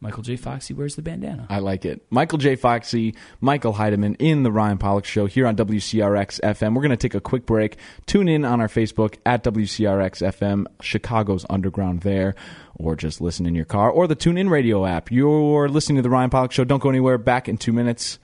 [0.01, 0.37] Michael J.
[0.37, 1.47] Foxy wears the bandana.
[1.51, 2.07] I like it.
[2.11, 2.55] Michael J.
[2.55, 6.75] Foxy, Michael Heidemann in the Ryan Pollock Show here on WCRX FM.
[6.75, 7.79] We're going to take a quick break.
[8.07, 12.37] Tune in on our Facebook at WCRX FM, Chicago's Underground there,
[12.77, 15.11] or just listen in your car, or the TuneIn Radio app.
[15.11, 16.63] You're listening to the Ryan Pollock Show.
[16.63, 17.19] Don't go anywhere.
[17.19, 18.21] Back in two minutes.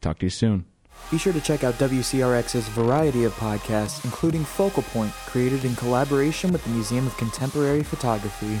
[0.00, 0.64] Talk to you soon.
[1.10, 6.50] Be sure to check out WCRX's variety of podcasts, including Focal Point, created in collaboration
[6.50, 8.58] with the Museum of Contemporary Photography.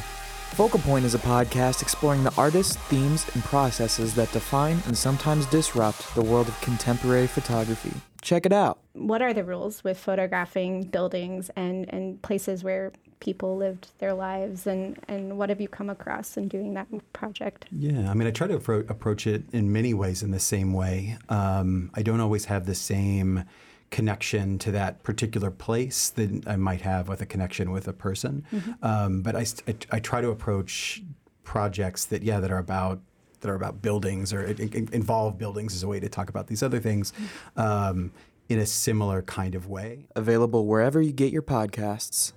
[0.54, 5.46] Focal Point is a podcast exploring the artists, themes, and processes that define and sometimes
[5.46, 7.92] disrupt the world of contemporary photography.
[8.20, 8.78] Check it out.
[8.92, 14.66] what are the rules with photographing buildings and, and places where people lived their lives
[14.66, 17.64] and, and what have you come across in doing that project?
[17.70, 20.74] Yeah, I mean, I try to appro- approach it in many ways in the same
[20.74, 21.16] way.
[21.30, 23.44] Um, I don't always have the same
[23.90, 28.44] connection to that particular place that I might have with a connection with a person.
[28.82, 31.02] Um, but I, I, I try to approach
[31.42, 33.00] projects that, yeah, that are about
[33.40, 36.46] that are about buildings or it, it involve buildings as a way to talk about
[36.46, 37.12] these other things
[37.56, 38.12] um,
[38.48, 40.06] in a similar kind of way.
[40.14, 42.32] Available wherever you get your podcasts.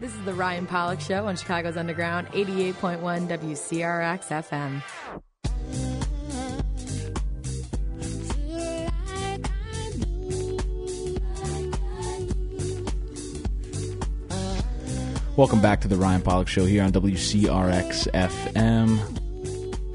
[0.00, 4.82] This is the Ryan Pollock Show on Chicago's Underground, 88.1 WCRX FM.
[15.36, 18.98] Welcome back to the Ryan Pollock Show here on WCRX FM.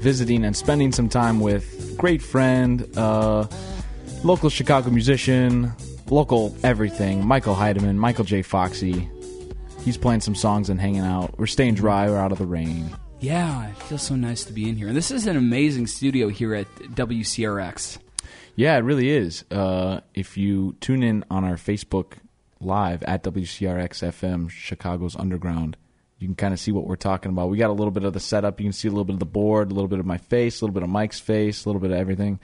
[0.02, 3.46] Visiting and spending some time with great friend, uh,
[4.22, 5.72] local Chicago musician,
[6.10, 8.42] local everything, Michael Heidemann, Michael J.
[8.42, 9.08] Foxy.
[9.82, 11.38] He's playing some songs and hanging out.
[11.38, 12.10] We're staying dry.
[12.10, 12.94] We're out of the rain.
[13.20, 14.88] Yeah, it feels so nice to be in here.
[14.88, 17.96] And this is an amazing studio here at WCRX.
[18.56, 19.46] Yeah, it really is.
[19.50, 22.18] Uh, if you tune in on our Facebook
[22.60, 25.76] Live at WCRX FM, Chicago's Underground,
[26.18, 27.48] you can kind of see what we're talking about.
[27.48, 28.60] We got a little bit of the setup.
[28.60, 30.60] You can see a little bit of the board, a little bit of my face,
[30.60, 32.38] a little bit of Mike's face, a little bit of everything.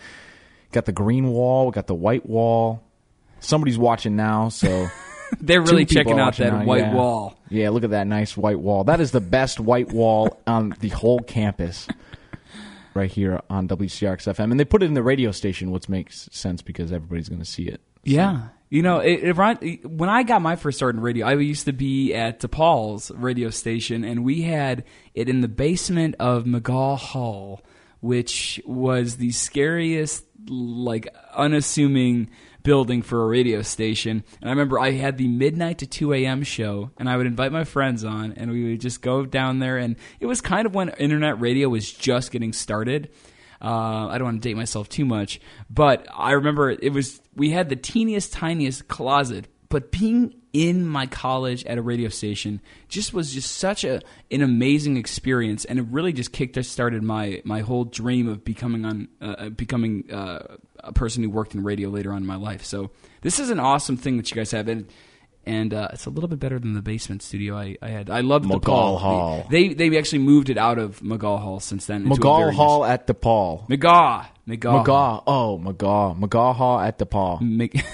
[0.73, 1.67] Got the green wall.
[1.67, 2.83] We got the white wall.
[3.41, 4.89] Somebody's watching now, so
[5.41, 6.95] They're really checking out that now, white yeah.
[6.95, 7.39] wall.
[7.51, 8.85] Yeah, look at that nice white wall.
[8.85, 11.87] That is the best white wall on the whole campus.
[12.95, 16.31] Right here on WCRX FM, and they put it in the radio station, which makes
[16.33, 17.83] sense because everybody's going to see it.
[18.05, 18.49] Yeah.
[18.69, 21.73] You know, it, it, when I got my first start in radio, I used to
[21.73, 27.63] be at DePaul's radio station, and we had it in the basement of McGaw Hall,
[28.01, 32.29] which was the scariest, like unassuming
[32.65, 34.25] building for a radio station.
[34.41, 36.43] And I remember I had the midnight to 2 a.m.
[36.43, 39.79] show, and I would invite my friends on, and we would just go down there.
[39.79, 43.11] And it was kind of when internet radio was just getting started.
[43.61, 45.40] Uh, I don't want to date myself too much,
[45.71, 49.49] but I remember it was we had the teeniest, tiniest closet.
[49.69, 54.40] But being in my college at a radio station just was just such a an
[54.40, 59.09] amazing experience, and it really just kicked started my my whole dream of becoming on
[59.21, 62.64] uh, becoming uh, a person who worked in radio later on in my life.
[62.64, 62.90] So
[63.21, 64.88] this is an awesome thing that you guys have, and
[65.47, 68.11] and uh, it's a little bit better than the basement studio I, I had.
[68.11, 68.99] I love the McGall.
[68.99, 69.47] Hall.
[69.51, 72.05] They they actually moved it out of McGall Hall since then.
[72.07, 73.69] McGall Hall at DePaul.
[73.69, 75.23] nice- McGaw McGaw McGaw.
[75.27, 76.19] Oh, McGaw.
[76.19, 77.41] McGaw Hall at DePaul.
[77.41, 77.75] Mc-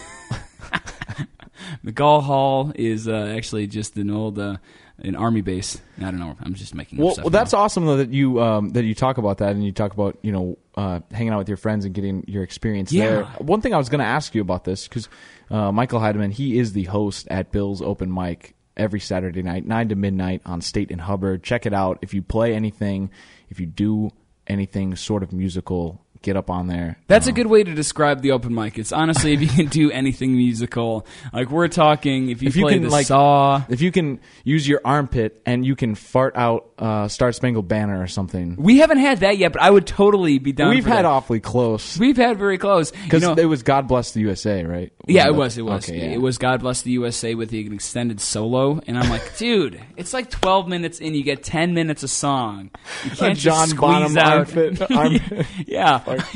[1.84, 4.56] McGall Hall is uh, actually just an old uh,
[5.02, 5.80] an army base.
[5.98, 6.36] I don't know.
[6.40, 9.18] I'm just making up Well, well, that's awesome though that you um, that you talk
[9.18, 11.94] about that and you talk about you know uh, hanging out with your friends and
[11.94, 13.06] getting your experience Yeah.
[13.06, 13.24] there.
[13.38, 15.08] One thing I was going to ask you about this because
[15.50, 19.88] uh, Michael Heidemann he is the host at Bill's Open Mic every Saturday night, nine
[19.90, 21.42] to midnight on State and Hubbard.
[21.42, 21.98] Check it out.
[22.02, 23.10] If you play anything,
[23.50, 24.10] if you do
[24.46, 26.98] anything sort of musical, get up on there.
[27.08, 28.78] That's a good way to describe the open mic.
[28.78, 32.30] It's honestly if you can do anything musical, like we're talking.
[32.30, 35.66] If you if you can the like saw, if you can use your armpit and
[35.66, 38.56] you can fart out uh, Star Spangled Banner or something.
[38.58, 40.70] we haven't had that yet, but I would totally be down.
[40.70, 41.04] We've for had that.
[41.04, 44.64] awfully close We've had very close You because know- it was God Bless the USA,
[44.64, 44.92] right?
[45.06, 45.56] Yeah, it was.
[45.58, 45.88] It was.
[45.88, 46.14] Okay, yeah.
[46.14, 50.12] It was God Bless the USA with the extended solo, and I'm like, dude, it's
[50.12, 51.14] like 12 minutes in.
[51.14, 52.70] You get 10 minutes a song.
[53.04, 54.36] You can't just John squeeze Bonham out.
[54.54, 56.18] armpit- arm- yeah.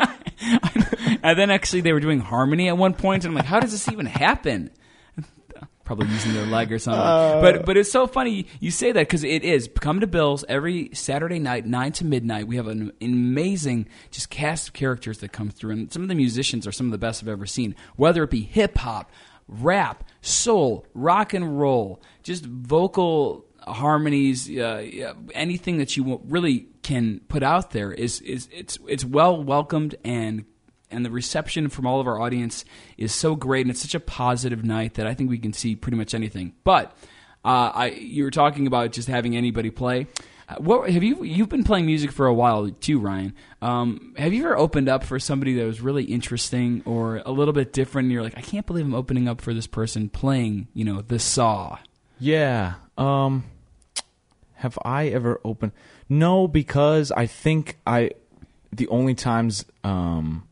[1.22, 3.72] and then actually they were doing harmony at one point, and I'm like, how does
[3.72, 4.70] this even happen?
[5.84, 7.00] Probably using their leg or something.
[7.00, 7.40] Uh.
[7.40, 9.68] but but it's so funny you say that because it is.
[9.80, 12.46] Come to Bill's every Saturday night, nine to midnight.
[12.46, 16.14] We have an amazing just cast of characters that come through, and some of the
[16.14, 17.74] musicians are some of the best I've ever seen.
[17.96, 19.10] Whether it be hip hop,
[19.46, 27.42] rap, soul, rock and roll, just vocal harmonies, uh, anything that you really can put
[27.42, 30.44] out there is is it's it's well welcomed and
[30.94, 32.64] and the reception from all of our audience
[32.96, 35.74] is so great and it's such a positive night that I think we can see
[35.76, 36.52] pretty much anything.
[36.64, 36.96] But
[37.44, 40.06] uh, I you were talking about just having anybody play.
[40.48, 43.34] Uh, What have you you've been playing music for a while too, Ryan?
[43.60, 47.52] Um, have you ever opened up for somebody that was really interesting or a little
[47.54, 48.06] bit different?
[48.06, 51.00] And you're like, I can't believe I'm opening up for this person playing, you know,
[51.02, 51.78] the saw.
[52.20, 52.74] Yeah.
[52.96, 53.44] Um
[54.56, 55.72] have I ever opened
[56.08, 58.12] No, because I think I
[58.72, 60.44] the only times um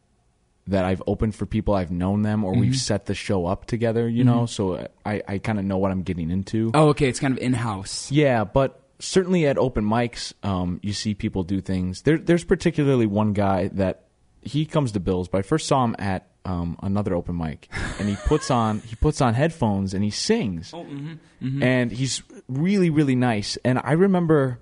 [0.68, 2.61] that I've opened for people I've known them or Mhm.
[2.61, 4.27] we've set the show up together, you Mhm.
[4.27, 6.70] know, so I I kind of know what I'm getting into.
[6.75, 8.11] Oh, okay, it's kind of in house.
[8.12, 12.03] Yeah, but certainly at open mics, um, you see people do things.
[12.03, 14.05] There, there's particularly one guy that
[14.40, 17.68] he comes to Bill's, but I first saw him at um, another open mic,
[18.01, 21.62] and he puts on he puts on headphones and he sings, Oh, mhm, mhm.
[21.62, 23.57] and he's really really nice.
[23.64, 24.59] And I remember,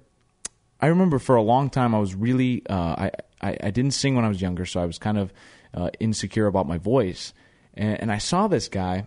[0.80, 2.74] I remember for a long time I was really uh,
[3.08, 3.10] I,
[3.42, 5.32] I I didn't sing when I was younger, so I was kind of
[5.74, 7.32] uh, insecure about my voice,
[7.74, 9.06] and, and I saw this guy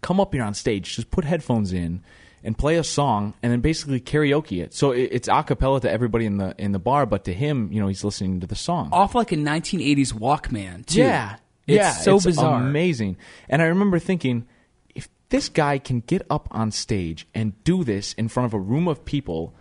[0.00, 2.02] come up here on stage, just put headphones in
[2.44, 4.74] and play a song and then basically karaoke it.
[4.74, 7.72] So it, it's a cappella to everybody in the in the bar, but to him,
[7.72, 8.90] you know, he's listening to the song.
[8.92, 11.00] Off like a 1980s Walkman, too.
[11.00, 11.36] Yeah.
[11.66, 12.60] It's yeah, so it's bizarre.
[12.60, 13.16] amazing.
[13.48, 14.46] And I remember thinking,
[14.94, 18.58] if this guy can get up on stage and do this in front of a
[18.58, 19.54] room of people,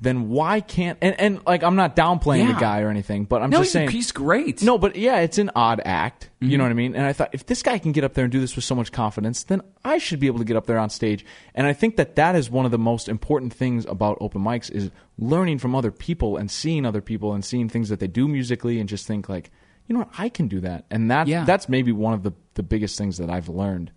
[0.00, 2.54] then why can't and, and like I'm not downplaying Yeah.
[2.54, 4.62] the guy or anything, but I'm No, just he's- saying he's great.
[4.62, 6.30] No, but yeah, it's an odd act.
[6.40, 6.58] You Mhm.
[6.58, 6.94] know what I mean?
[6.94, 8.74] And I thought if this guy can get up there and do this with so
[8.74, 11.24] much confidence, then I should be able to get up there on stage.
[11.54, 14.70] And I think that that is one of the most important things about open mics
[14.70, 18.26] is learning from other people and seeing other people and seeing things that they do
[18.26, 19.50] musically and just think like,
[19.86, 20.86] you know what, I can do that.
[20.90, 21.44] And that Yeah.
[21.44, 23.90] that's maybe one of the the biggest things that I've learned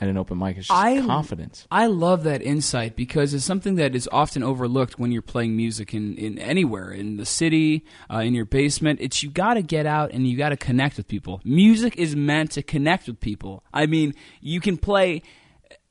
[0.00, 1.66] at an open mic is just I confidence.
[1.70, 5.92] I love that insight because it's something that is often overlooked when you're playing music
[5.92, 9.00] in, in anywhere in the city, uh, in your basement.
[9.00, 11.40] It's you got to get out and you got to connect with people.
[11.44, 13.64] Music is meant to connect with people.
[13.72, 15.22] I mean, you can play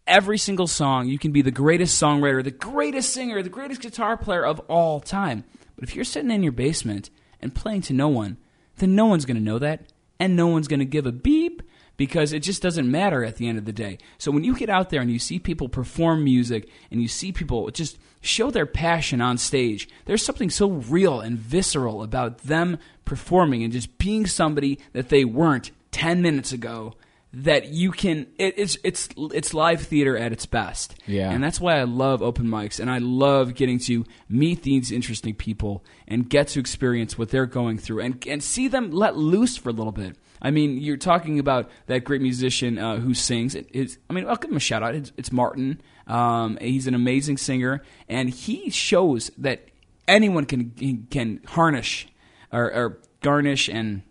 [0.05, 1.07] every single song.
[1.07, 4.99] You can be the greatest songwriter, the greatest singer, the greatest guitar player of all
[5.01, 5.43] time.
[5.75, 7.09] But if you're sitting in your basement
[7.41, 8.37] and playing to no one,
[8.77, 11.61] then no one's going to know that, and no one's going to give a beep
[11.97, 13.97] because it just doesn't matter at the end of the day.
[14.17, 17.31] So when you get out there and you see people perform music and you see
[17.31, 22.77] people just show their passion on stage, there's something so real and visceral about them
[23.03, 26.93] performing and just being somebody that they weren't 10 minutes ago
[27.33, 28.25] that you can.
[28.37, 30.95] It, it's it's it's live theater at its best.
[31.05, 31.29] Yeah.
[31.29, 35.35] and that's why I love open mics, and I love getting to meet these interesting
[35.35, 39.57] people and get to experience what they're going through, and and see them let loose
[39.57, 40.15] for a little bit.
[40.41, 43.55] I mean, you're talking about that great musician uh, who sings.
[43.55, 44.95] It, it's, I mean, I'll give him a shout out.
[44.95, 45.81] It's, it's Martin.
[46.05, 49.65] Um, he's an amazing singer, and he shows that
[50.07, 52.05] anyone can can harness
[52.51, 54.03] or, or garnish and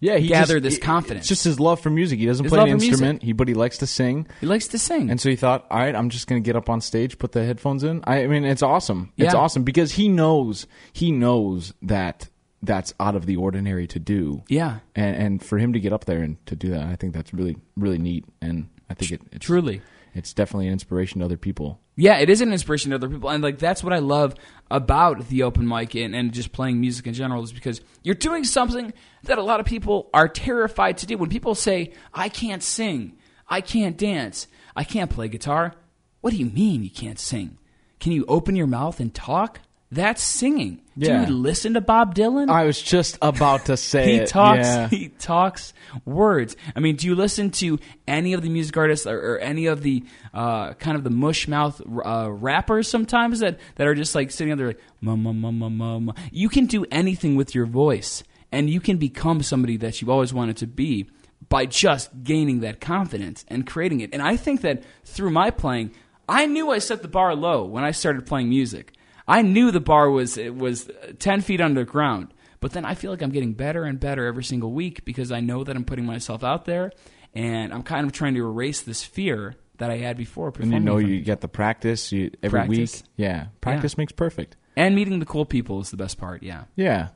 [0.00, 1.22] Yeah, he gather just- this confidence.
[1.22, 2.18] It's just his love for music.
[2.18, 4.26] He doesn't His play an instrument, he, but he likes to sing.
[4.40, 5.10] He likes to sing.
[5.10, 7.30] And so he thought, all right, I'm just going to get up on stage, put
[7.32, 8.02] the headphones in.
[8.04, 9.12] I, I mean, it's awesome.
[9.16, 12.28] It's awesome because he knows he knows that
[12.66, 14.42] that's out of the ordinary to do.
[14.48, 14.78] Yeah.
[14.94, 17.32] And and for him to get up there and to do that, I think that's
[17.32, 18.24] really really neat.
[18.40, 19.82] And I think it, it's Truly.
[20.14, 21.80] it's definitely an inspiration to other people.
[21.96, 24.34] Yeah, it is an inspiration to other people, and like that's what I love
[24.68, 28.42] about the open mic and, and just playing music in general is because you're doing
[28.42, 28.92] something
[29.22, 31.16] that a lot of people are terrified to do.
[31.16, 33.16] When people say, "I can't sing,
[33.48, 35.74] I can't dance, I can't play guitar,"
[36.20, 37.58] what do you mean you can't sing?
[38.00, 39.60] Can you open your mouth and talk?
[39.94, 40.80] That's singing.
[40.96, 41.24] Yeah.
[41.24, 42.48] Do you listen to Bob Dylan?
[42.50, 44.28] I was just about to say he it.
[44.28, 44.88] talks Yeah.
[44.88, 45.72] he talks
[46.04, 47.78] words i mean do you listen to
[48.08, 51.46] any of the music artists or, or any of the uh, kind of the mush
[51.46, 55.58] mouth uh, rappers sometimes that, that are just like sitting there like mum mum mum
[55.58, 60.00] mum mum you can do anything with your voice and you can become somebody that
[60.00, 61.08] you've always wanted to be
[61.48, 65.92] by just gaining that confidence and creating it and i think that through my playing
[66.28, 68.92] i knew i set the bar low when i started playing music
[69.26, 73.20] i knew the bar was it was 10 feet underground but then I feel like
[73.20, 76.42] I'm getting better and better every single week because I know that I'm putting myself
[76.42, 76.92] out there
[77.34, 80.50] and I'm kind of trying to erase this fear that I had before.
[80.58, 83.02] And you know you get the practice you, every Practice.
[83.02, 83.10] week.
[83.16, 84.56] Yeah, practice makes perfect.
[84.76, 86.64] And meeting the cool people is the best part, yeah.
[86.74, 87.08] Yeah.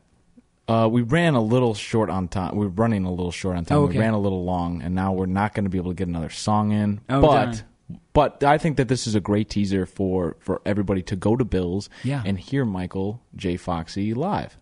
[0.68, 2.54] Uh, we ran a little short on time.
[2.54, 3.78] We're running a little short on time.
[3.78, 5.96] Oh, We ran a little long, and now we're not going to be able to
[5.96, 7.00] get another song in.
[7.08, 7.60] Oh, but darn.
[8.12, 11.44] But I think that this is a great teaser for for everybody to go to
[11.44, 12.22] Bills Yeah.
[12.24, 13.56] and hear Michael J.
[13.56, 14.58] Foxy live.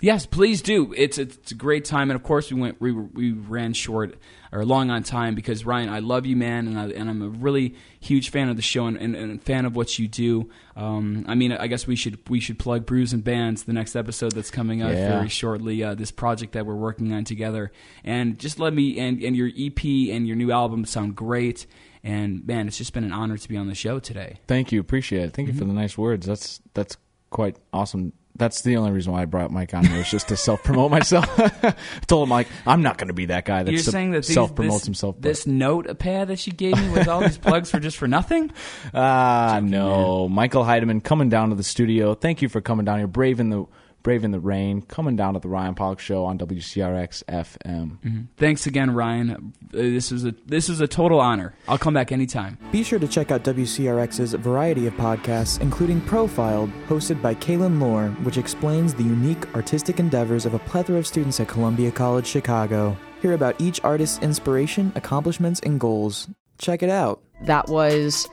[0.00, 0.94] Yes, please do.
[0.96, 4.14] It's it's a great time, and of course we went we we ran short
[4.52, 7.28] or long on time because Ryan, I love you, man, and I, and I'm a
[7.28, 10.48] really huge fan of the show and, and, and a fan of what you do.
[10.76, 13.96] Um, I mean, I guess we should we should plug Brews and Bands, the next
[13.96, 15.16] episode that's coming up Yeah.
[15.16, 15.82] very shortly.
[15.82, 17.72] Uh, this project that we're working on together,
[18.04, 21.66] and just let me and and your EP and your new album sound great.
[22.08, 24.40] And man, it's just been an honor to be on the show today.
[24.46, 25.34] Thank you, appreciate it.
[25.34, 25.74] Thank you for Mm-hmm.
[25.74, 26.26] the nice words.
[26.26, 26.96] That's that's
[27.30, 28.14] quite awesome.
[28.36, 30.90] That's the only reason why I brought Mike on here was just to self promote
[30.92, 31.26] myself.
[31.38, 31.74] I
[32.06, 34.54] told him Mike, I'm not going to be that guy that You're saying that self
[34.54, 35.16] promotes himself.
[35.16, 38.52] but- This notepad that you gave me with all these plugs for just for nothing.
[38.94, 40.28] Ah, no.
[40.28, 42.14] Michael Heidemann coming down to the studio.
[42.14, 43.64] Thank you for coming down here, braving the
[44.02, 48.26] braving the rain, coming down to the Ryan Pollock Show on WCRX FM.
[48.36, 49.30] Thanks again, Ryan.
[49.30, 51.54] Uh, This is a this is a total honor.
[51.66, 52.58] I'll come back anytime.
[52.72, 58.08] Be sure to check out WCRX's variety of podcasts, including Profiled, hosted by Kaylin Lohr,
[58.24, 62.96] which explains the unique artistic endeavors of a plethora of students at Columbia College Chicago.
[63.20, 66.28] Hear about each artist's inspiration, accomplishments, and goals.
[66.58, 67.20] Check it out.
[67.42, 68.28] that was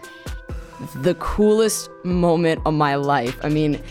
[0.95, 3.37] the coolest moment of my life.
[3.43, 3.81] I mean,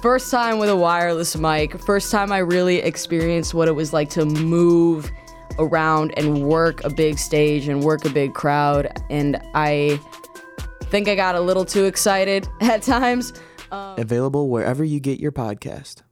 [0.00, 4.10] first time with a wireless mic, first time I really experienced what it was like
[4.10, 5.10] to move
[5.58, 8.90] around and work a big stage and work a big crowd.
[9.10, 10.00] And I
[10.84, 13.32] think I got a little too excited at times.
[13.70, 16.02] Um, Available wherever you get your podcast.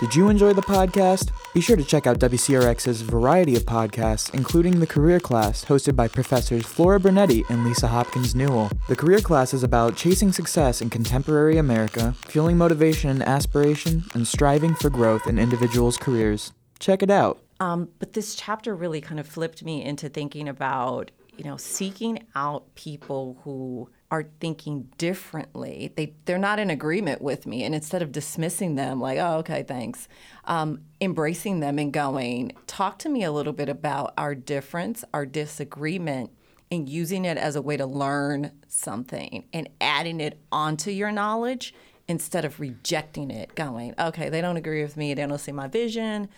[0.00, 1.32] Did you enjoy the podcast?
[1.54, 6.06] Be sure to check out WCRX's variety of podcasts, including the Career Class, hosted by
[6.06, 8.70] professors Flora Bernetti and Lisa Hopkins Newell.
[8.88, 14.24] The Career Class is about chasing success in contemporary America, fueling motivation and aspiration, and
[14.24, 16.52] striving for growth in individuals' careers.
[16.78, 17.40] Check it out.
[17.58, 22.24] Um, but this chapter really kind of flipped me into thinking about, you know, seeking
[22.36, 25.92] out people who are thinking differently.
[25.96, 29.62] They they're not in agreement with me, and instead of dismissing them like, oh, okay,
[29.62, 30.08] thanks,
[30.44, 35.26] um, embracing them and going, talk to me a little bit about our difference, our
[35.26, 36.30] disagreement,
[36.70, 41.74] and using it as a way to learn something and adding it onto your knowledge
[42.08, 43.54] instead of rejecting it.
[43.54, 45.12] Going, okay, they don't agree with me.
[45.12, 46.28] They don't see my vision.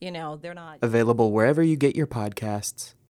[0.00, 0.78] You know, they're not.
[0.82, 2.94] Available wherever you get your podcasts.